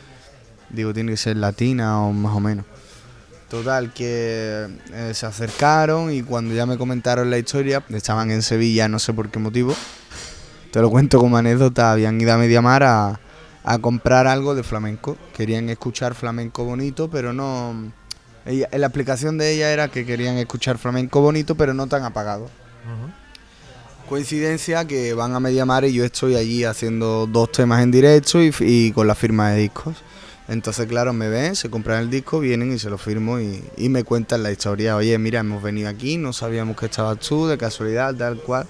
digo, 0.71 0.95
tiene 0.95 1.13
que 1.13 1.19
ser 1.19 1.37
latina 1.37 2.01
o 2.01 2.13
más 2.13 2.35
o 2.35 2.41
menos. 2.41 2.65
Total, 3.51 3.93
que 3.93 4.67
eh, 4.93 5.13
se 5.15 5.27
acercaron 5.27 6.13
y 6.13 6.23
cuando 6.23 6.55
ya 6.55 6.67
me 6.67 6.79
comentaron 6.79 7.31
la 7.31 7.39
historia, 7.39 7.85
estaban 7.91 8.31
en 8.31 8.43
Sevilla, 8.43 8.89
no 8.89 8.99
sé 8.99 9.13
por 9.13 9.31
qué 9.31 9.39
motivo, 9.39 9.75
te 10.73 10.81
lo 10.81 10.91
cuento 10.91 11.21
como 11.21 11.37
anécdota, 11.37 11.93
habían 11.93 12.21
ido 12.21 12.33
a 12.33 12.39
Mediamar 12.39 12.83
a, 12.83 13.21
a 13.63 13.79
comprar 13.79 14.27
algo 14.27 14.55
de 14.55 14.63
flamenco, 14.63 15.17
querían 15.37 15.69
escuchar 15.69 16.15
flamenco 16.15 16.65
bonito, 16.65 17.09
pero 17.11 17.33
no... 17.33 17.93
Ella, 18.47 18.69
la 18.73 18.87
explicación 18.87 19.39
de 19.39 19.53
ella 19.53 19.73
era 19.73 19.89
que 19.89 20.05
querían 20.05 20.37
escuchar 20.37 20.77
flamenco 20.77 21.21
bonito, 21.21 21.55
pero 21.55 21.73
no 21.75 21.87
tan 21.87 22.03
apagado. 22.03 22.51
Coincidencia 24.09 24.85
que 24.85 25.15
van 25.15 25.35
a 25.35 25.41
Mediamar 25.41 25.85
y 25.85 25.93
yo 25.95 26.05
estoy 26.05 26.37
allí 26.37 26.65
haciendo 26.65 27.27
dos 27.27 27.51
temas 27.53 27.83
en 27.83 27.91
directo 27.91 28.43
y, 28.43 28.55
y 28.61 28.93
con 28.93 29.07
la 29.07 29.15
firma 29.15 29.51
de 29.51 29.63
discos. 29.63 29.97
Entonces, 30.47 30.87
claro, 30.87 31.15
me 31.15 31.29
ven, 31.31 31.57
se 31.57 31.71
compran 31.71 32.01
el 32.03 32.11
disco, 32.11 32.39
vienen 32.39 32.71
y 32.75 32.79
se 32.79 32.91
lo 32.91 32.99
firmo 32.99 33.41
y, 33.41 33.65
y 33.79 33.89
me 33.89 34.05
cuentan 34.05 34.43
la 34.43 34.53
historia. 34.53 34.95
Oye, 34.97 35.17
mira, 35.19 35.41
hemos 35.41 35.63
venido 35.63 35.89
aquí, 35.89 36.19
no 36.19 36.35
sabíamos 36.35 36.77
que 36.77 36.85
estabas 36.85 37.19
tú, 37.19 37.47
de 37.47 37.57
casualidad, 37.57 38.15
tal 38.15 38.37
cual. 38.37 38.67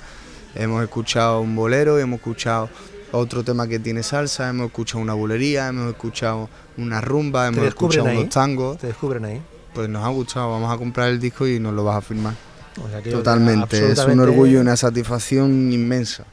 Hemos 0.55 0.85
escuchado 0.85 1.41
un 1.41 1.57
bolero, 1.57 1.99
hemos 1.99 2.19
escuchado 2.19 2.71
otro 3.11 3.43
tema 3.43 3.67
que 3.67 3.81
tiene 3.81 4.05
salsa, 4.05 4.49
hemos 4.51 4.67
escuchado 4.67 5.01
una 5.03 5.15
bulería, 5.15 5.67
hemos 5.67 5.91
escuchado 5.91 6.49
una 6.77 7.01
rumba, 7.01 7.51
¿Te 7.51 7.57
hemos 7.57 7.69
escuchado 7.69 8.07
ahí? 8.07 8.19
unos 8.19 8.29
tangos. 8.33 8.79
Te 8.79 8.87
descubren 8.87 9.25
ahí. 9.25 9.43
Pues 9.75 9.89
nos 9.89 10.05
ha 10.05 10.09
gustado, 10.11 10.53
vamos 10.53 10.73
a 10.73 10.79
comprar 10.79 11.09
el 11.09 11.19
disco 11.19 11.49
y 11.49 11.59
nos 11.59 11.75
lo 11.75 11.83
vas 11.83 11.97
a 11.97 12.01
firmar. 12.03 12.35
O 12.83 12.89
sea 12.89 13.03
que 13.03 13.11
Totalmente, 13.11 13.93
es 13.93 13.99
un 14.01 14.21
orgullo 14.21 14.53
y 14.53 14.57
una 14.57 14.77
satisfacción 14.77 15.73
inmensa, 15.73 16.25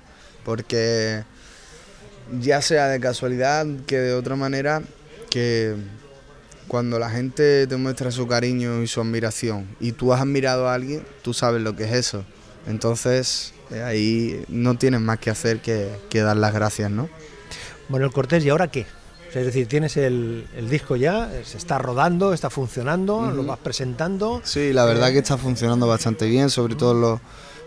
porque 0.44 1.24
ya 2.40 2.62
sea 2.62 2.88
de 2.88 3.00
casualidad 3.00 3.66
que 3.86 3.98
de 3.98 4.14
otra 4.14 4.36
manera, 4.36 4.82
que 5.30 5.76
cuando 6.68 7.00
la 7.00 7.10
gente 7.10 7.68
te 7.68 7.78
muestra 7.78 8.12
su 8.12 8.28
cariño 8.28 8.82
y 8.82 8.88
su 8.88 9.02
admiración 9.02 9.68
y 9.80 9.92
tú 9.92 10.14
has 10.14 10.22
admirado 10.22 10.68
a 10.68 10.74
alguien, 10.74 11.04
tú 11.22 11.34
sabes 11.34 11.62
lo 11.62 11.76
que 11.76 11.84
es 11.84 11.94
eso. 11.94 12.24
Entonces 12.68 13.54
eh, 13.72 13.84
ahí 13.84 14.44
no 14.48 14.78
tienes 14.78 15.02
más 15.02 15.20
que 15.20 15.30
hacer 15.30 15.60
que, 15.60 15.90
que 16.10 16.22
dar 16.22 16.38
las 16.38 16.54
gracias, 16.54 16.90
¿no? 16.90 17.10
Manuel 17.90 18.12
Cortés, 18.12 18.44
¿y 18.46 18.50
ahora 18.50 18.70
qué? 18.70 18.86
O 19.32 19.34
sea, 19.34 19.44
es 19.44 19.48
decir, 19.48 19.66
tienes 19.66 19.96
el, 19.96 20.46
el 20.58 20.70
disco 20.70 20.98
ya, 20.98 21.32
eh, 21.34 21.44
se 21.46 21.58
está 21.58 21.78
rodando, 21.78 22.34
está 22.34 22.50
funcionando, 22.50 23.32
lo 23.32 23.46
vas 23.46 23.60
presentando. 23.60 24.42
Sí, 24.44 24.74
la 24.74 24.84
verdad 24.84 25.10
que 25.14 25.20
está 25.20 25.38
funcionando 25.38 25.88
bastante 25.88 26.26
bien, 26.26 26.50
sobre 26.50 26.76
todo 26.76 26.94
los, 26.94 27.22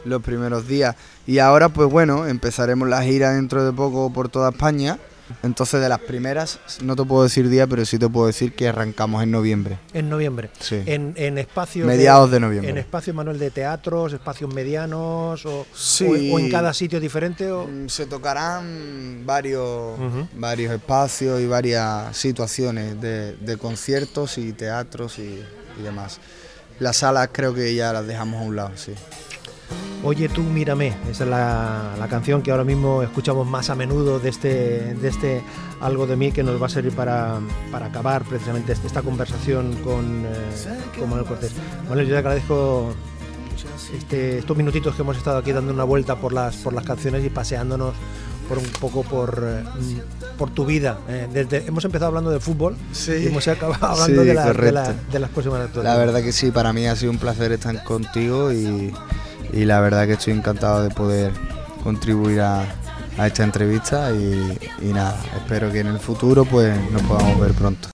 los 0.04 0.22
primeros 0.22 0.68
días. 0.68 0.94
Y 1.26 1.38
ahora, 1.38 1.70
pues 1.70 1.88
bueno, 1.88 2.26
empezaremos 2.26 2.86
la 2.86 3.02
gira 3.02 3.32
dentro 3.32 3.64
de 3.64 3.72
poco 3.72 4.12
por 4.12 4.28
toda 4.28 4.50
España. 4.50 4.98
Entonces, 5.42 5.80
de 5.80 5.88
las 5.88 6.00
primeras, 6.00 6.58
no 6.82 6.94
te 6.96 7.04
puedo 7.04 7.22
decir 7.22 7.48
día, 7.48 7.66
pero 7.66 7.84
sí 7.86 7.98
te 7.98 8.08
puedo 8.08 8.26
decir 8.26 8.54
que 8.54 8.68
arrancamos 8.68 9.22
en 9.22 9.30
noviembre. 9.30 9.78
En 9.94 10.10
noviembre. 10.10 10.50
Sí. 10.60 10.82
En, 10.84 11.14
en 11.16 11.38
espacios. 11.38 11.86
Mediados 11.86 12.30
de 12.30 12.40
noviembre. 12.40 12.70
En 12.70 12.76
espacios, 12.78 13.16
Manuel, 13.16 13.38
de 13.38 13.50
teatros, 13.50 14.12
espacios 14.12 14.52
medianos 14.52 15.46
o, 15.46 15.66
Sí. 15.74 16.30
o, 16.30 16.34
o 16.34 16.38
en 16.38 16.50
cada 16.50 16.74
sitio 16.74 17.00
diferente. 17.00 17.50
O... 17.50 17.66
Mm, 17.66 17.88
Se 17.88 18.04
tocarán 18.06 19.22
varios, 19.24 19.98
varios 20.34 20.72
espacios 20.74 21.40
y 21.40 21.46
varias 21.46 22.14
situaciones 22.16 23.00
de, 23.00 23.34
de 23.36 23.56
conciertos 23.56 24.36
y 24.38 24.52
teatros 24.52 25.18
y, 25.18 25.42
y 25.78 25.82
demás. 25.82 26.18
Las 26.80 26.98
salas 26.98 27.30
creo 27.32 27.54
que 27.54 27.74
ya 27.74 27.92
las 27.92 28.06
dejamos 28.06 28.42
a 28.42 28.44
un 28.44 28.56
lado, 28.56 28.72
sí. 28.76 28.92
Oye, 30.02 30.28
tú 30.28 30.42
mírame. 30.42 30.88
Esa 31.10 31.24
es 31.24 31.30
la, 31.30 31.92
la 31.98 32.08
canción 32.08 32.42
que 32.42 32.50
ahora 32.50 32.64
mismo 32.64 33.02
escuchamos 33.02 33.46
más 33.46 33.70
a 33.70 33.74
menudo 33.74 34.18
de 34.20 34.28
este, 34.28 34.94
de 34.94 35.08
este 35.08 35.42
Algo 35.80 36.06
de 36.06 36.16
mí 36.16 36.30
que 36.32 36.42
nos 36.42 36.60
va 36.62 36.66
a 36.66 36.68
servir 36.68 36.92
para, 36.92 37.40
para 37.72 37.86
acabar 37.86 38.22
precisamente 38.24 38.72
este- 38.72 38.86
esta 38.86 39.02
conversación 39.02 39.74
con, 39.82 40.24
eh, 40.26 40.98
con 40.98 41.08
Manuel 41.10 41.26
Cortés. 41.26 41.52
Manuel, 41.88 42.06
yo 42.06 42.12
te 42.14 42.18
agradezco 42.18 42.92
este- 43.96 44.38
estos 44.38 44.56
minutitos 44.56 44.94
que 44.94 45.02
hemos 45.02 45.16
estado 45.16 45.38
aquí 45.38 45.52
dando 45.52 45.72
una 45.72 45.84
vuelta 45.84 46.16
por 46.16 46.32
las, 46.32 46.56
por 46.56 46.72
las 46.72 46.84
canciones 46.84 47.24
y 47.24 47.30
paseándonos 47.30 47.94
por 48.48 48.58
un 48.58 48.64
poco 48.78 49.02
por, 49.02 49.42
eh, 49.42 49.64
por 50.36 50.50
tu 50.50 50.66
vida. 50.66 50.98
Eh, 51.08 51.28
desde, 51.32 51.66
hemos 51.66 51.84
empezado 51.84 52.08
hablando 52.08 52.30
de 52.30 52.40
fútbol 52.40 52.76
Sí. 52.92 53.12
y 53.12 53.26
hemos 53.28 53.46
acabado 53.48 53.86
hablando 53.86 54.22
Sí, 54.22 54.28
de, 54.28 54.34
la- 54.34 54.52
de, 54.52 54.72
la- 54.72 54.92
de 54.92 55.18
las 55.18 55.30
próximas 55.30 55.58
La 55.60 55.64
actuaciones. 55.64 55.98
verdad 55.98 56.22
que 56.22 56.32
sí, 56.32 56.50
para 56.50 56.72
mí 56.74 56.86
ha 56.86 56.94
sido 56.96 57.10
un 57.12 57.18
placer 57.18 57.52
estar 57.52 57.82
contigo 57.84 58.52
y, 58.52 58.92
y 59.54 59.64
la 59.64 59.80
verdad 59.80 60.06
que 60.06 60.14
estoy 60.14 60.32
encantado 60.32 60.82
de 60.82 60.90
poder 60.90 61.32
contribuir 61.82 62.40
a, 62.40 62.64
esta 63.24 63.44
entrevista 63.44 64.10
y, 64.10 64.58
y 64.82 64.92
nada, 64.92 65.16
espero 65.36 65.70
que 65.70 65.78
en 65.80 65.86
el 65.86 66.00
futuro 66.00 66.44
pues 66.44 66.76
nos 66.90 67.02
podamos 67.02 67.38
ver 67.38 67.52
pronto. 67.52 67.93